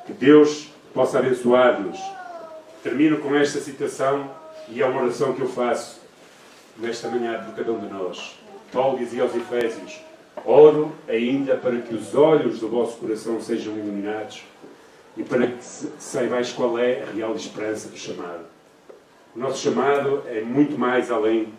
Que 0.06 0.13
Deus 0.13 0.69
possa 0.93 1.19
abençoar-nos. 1.19 2.00
Termino 2.82 3.19
com 3.19 3.36
esta 3.36 3.60
citação 3.60 4.32
e 4.69 4.82
é 4.82 4.86
uma 4.86 5.04
oração 5.04 5.34
que 5.34 5.41
eu 5.41 5.50
faço 5.50 6.02
nesta 6.78 7.08
manhã 7.08 7.43
por 7.43 7.56
cada 7.56 7.71
um 7.71 7.80
de 7.80 7.93
nós. 7.93 8.39
Paulo 8.71 8.98
dizia 8.98 9.24
aos 9.24 9.36
Efésios: 9.36 10.00
Oro 10.43 10.91
ainda 11.08 11.56
para 11.56 11.80
que 11.82 11.93
os 11.93 12.15
olhos 12.15 12.60
do 12.60 12.67
vosso 12.67 12.98
coração 12.98 13.39
sejam 13.39 13.74
iluminados 13.78 14.43
e 15.15 15.24
para 15.24 15.48
que 15.48 15.63
saibais 15.63 16.52
qual 16.52 16.78
é 16.78 17.04
a 17.04 17.12
real 17.12 17.36
esperança 17.36 17.88
do 17.88 17.98
chamado 17.98 18.55
o 19.36 19.39
nosso 19.39 19.62
chamado 19.62 20.24
é 20.28 20.41
muito 20.41 20.78
mais 20.78 21.12
além 21.12 21.54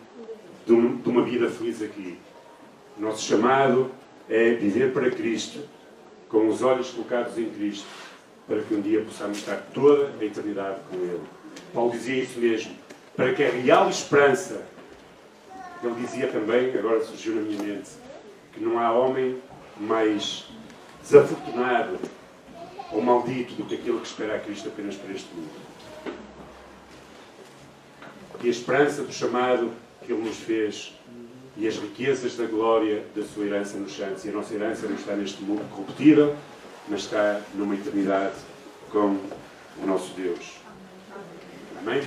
de, 0.65 0.73
um, 0.73 0.97
de 0.97 1.07
uma 1.07 1.23
vida 1.23 1.47
feliz 1.47 1.79
aqui. 1.81 2.17
O 2.97 3.01
nosso 3.01 3.21
chamado 3.21 3.91
é 4.27 4.53
viver 4.53 4.91
para 4.91 5.11
Cristo, 5.11 5.59
com 6.27 6.47
os 6.47 6.63
olhos 6.63 6.89
colocados 6.89 7.37
em 7.37 7.45
Cristo, 7.51 7.85
para 8.47 8.61
que 8.61 8.73
um 8.73 8.81
dia 8.81 9.01
possamos 9.01 9.37
estar 9.37 9.57
toda 9.73 10.11
a 10.19 10.25
eternidade 10.25 10.79
com 10.89 10.95
Ele. 10.95 11.21
Paulo 11.71 11.91
dizia 11.91 12.15
isso 12.15 12.39
mesmo, 12.39 12.75
para 13.15 13.33
que 13.33 13.43
a 13.43 13.51
real 13.51 13.87
esperança, 13.89 14.65
ele 15.83 15.93
dizia 16.01 16.27
também, 16.27 16.75
agora 16.75 17.03
surgiu 17.03 17.35
na 17.35 17.41
minha 17.41 17.61
mente, 17.61 17.91
que 18.53 18.59
não 18.59 18.79
há 18.79 18.91
homem 18.91 19.39
mais 19.79 20.47
desafortunado 21.03 21.99
ou 22.91 23.01
maldito 23.01 23.53
do 23.53 23.65
que 23.65 23.75
aquele 23.75 23.99
que 23.99 24.07
espera 24.07 24.35
a 24.35 24.39
Cristo 24.39 24.69
apenas 24.69 24.95
para 24.95 25.13
este 25.13 25.31
mundo 25.35 25.67
e 28.43 28.47
a 28.47 28.51
esperança 28.51 29.03
do 29.03 29.11
chamado 29.11 29.71
que 30.05 30.11
Ele 30.11 30.23
nos 30.23 30.37
fez 30.37 30.93
e 31.55 31.67
as 31.67 31.75
riquezas 31.75 32.35
da 32.37 32.45
glória 32.45 33.03
da 33.15 33.23
sua 33.23 33.45
herança 33.45 33.77
nos 33.77 33.95
santos. 33.95 34.23
E 34.25 34.29
a 34.29 34.31
nossa 34.31 34.53
herança 34.53 34.87
não 34.87 34.95
está 34.95 35.15
neste 35.15 35.41
mundo 35.43 35.67
corruptível, 35.71 36.35
mas 36.87 37.01
está 37.01 37.41
numa 37.55 37.73
eternidade 37.73 38.35
com 38.91 39.17
o 39.81 39.85
nosso 39.85 40.13
Deus. 40.13 40.57
Amém? 41.79 42.01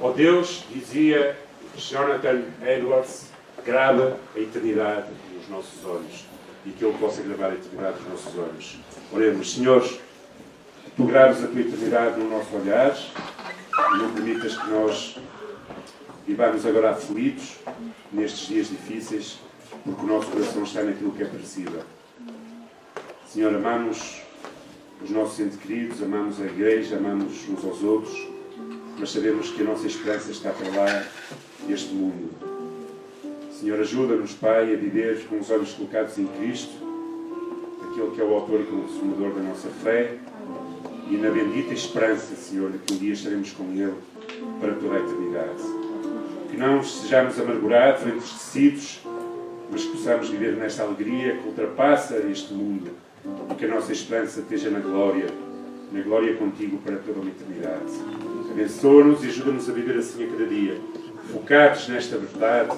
Ó 0.00 0.08
oh 0.08 0.12
Deus, 0.12 0.64
dizia 0.70 1.36
Jonathan 1.76 2.42
Edwards, 2.62 3.26
grava 3.64 4.18
a 4.34 4.38
eternidade 4.38 5.08
nos 5.34 5.48
nossos 5.48 5.84
olhos 5.84 6.24
e 6.64 6.70
que 6.70 6.84
Ele 6.84 6.96
possa 6.98 7.22
gravar 7.22 7.48
a 7.48 7.54
eternidade 7.54 7.98
nos 8.00 8.08
nossos 8.08 8.38
olhos. 8.38 8.78
Oremos, 9.12 9.52
Senhor, 9.52 9.82
tu 10.96 11.04
graves 11.04 11.42
a 11.42 11.48
tua 11.48 11.60
eternidade 11.60 12.18
no 12.18 12.30
nosso 12.30 12.54
olhar 12.56 12.96
não 13.92 14.12
permitas 14.12 14.56
que 14.56 14.70
nós 14.70 15.18
vivamos 16.26 16.64
agora 16.64 16.90
aflitos 16.90 17.56
nestes 18.12 18.46
dias 18.48 18.68
difíceis, 18.68 19.38
porque 19.84 20.02
o 20.02 20.06
nosso 20.06 20.30
coração 20.30 20.62
está 20.62 20.82
naquilo 20.82 21.12
que 21.12 21.22
é 21.22 21.26
perecível. 21.26 21.82
Senhor, 23.26 23.54
amamos 23.54 24.22
os 25.02 25.10
nossos 25.10 25.38
entes 25.40 25.58
queridos, 25.58 26.02
amamos 26.02 26.40
a 26.40 26.44
igreja, 26.44 26.96
amamos 26.96 27.46
uns 27.48 27.64
aos 27.64 27.82
outros, 27.82 28.28
mas 28.98 29.10
sabemos 29.10 29.50
que 29.50 29.62
a 29.62 29.64
nossa 29.64 29.86
esperança 29.86 30.30
está 30.30 30.50
para 30.50 30.68
lá 30.68 31.06
deste 31.66 31.92
mundo. 31.92 32.30
Senhor, 33.52 33.78
ajuda-nos, 33.80 34.32
Pai, 34.32 34.72
a 34.72 34.76
viver 34.76 35.26
com 35.26 35.38
os 35.38 35.50
olhos 35.50 35.72
colocados 35.72 36.18
em 36.18 36.26
Cristo, 36.26 36.72
naquele 37.82 38.10
que 38.12 38.20
é 38.20 38.24
o 38.24 38.34
autor 38.34 38.60
e 38.60 38.64
consumador 38.64 39.34
da 39.34 39.42
nossa 39.42 39.68
fé 39.68 40.18
e 41.14 41.16
na 41.16 41.30
bendita 41.30 41.72
esperança, 41.72 42.34
Senhor, 42.34 42.72
de 42.72 42.78
que 42.78 42.92
um 42.92 42.98
dia 42.98 43.12
estaremos 43.12 43.52
com 43.52 43.64
Ele 43.72 43.94
para 44.60 44.74
toda 44.74 44.96
a 44.96 44.98
eternidade. 44.98 45.62
Que 46.50 46.56
não 46.56 46.80
estejamos 46.80 47.38
amargurados, 47.38 48.02
entristecidos, 48.04 49.00
mas 49.70 49.84
que 49.84 49.92
possamos 49.92 50.28
viver 50.28 50.56
nesta 50.56 50.82
alegria 50.82 51.36
que 51.36 51.46
ultrapassa 51.46 52.18
este 52.18 52.52
mundo 52.52 52.90
e 53.48 53.54
que 53.54 53.64
a 53.64 53.68
nossa 53.68 53.92
esperança 53.92 54.40
esteja 54.40 54.70
na 54.70 54.80
glória, 54.80 55.26
na 55.92 56.00
glória 56.02 56.34
contigo 56.36 56.78
para 56.78 56.96
toda 56.96 57.20
uma 57.20 57.30
eternidade. 57.30 57.92
Abençoa-nos 58.50 59.24
e 59.24 59.28
ajuda-nos 59.28 59.70
a 59.70 59.72
viver 59.72 59.96
assim 59.98 60.24
a 60.24 60.30
cada 60.30 60.46
dia, 60.46 60.80
focados 61.32 61.88
nesta 61.88 62.18
verdade 62.18 62.76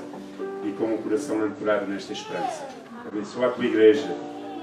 e 0.63 0.73
com 0.73 0.95
o 0.95 0.99
coração 0.99 1.43
ancorado 1.43 1.87
nesta 1.87 2.13
esperança. 2.13 2.69
Abençoa 3.07 3.47
a 3.47 3.51
tua 3.51 3.65
igreja, 3.65 4.15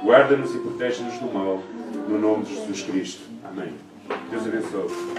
guarda-nos 0.03 0.53
e 0.53 0.59
protege-nos 0.59 1.17
do 1.17 1.34
mal, 1.34 1.63
no 2.07 2.19
nome 2.19 2.43
de 2.45 2.55
Jesus 2.55 2.81
Cristo. 2.83 3.21
Amém. 3.43 3.73
Deus 4.29 4.47
abençoe. 4.47 5.12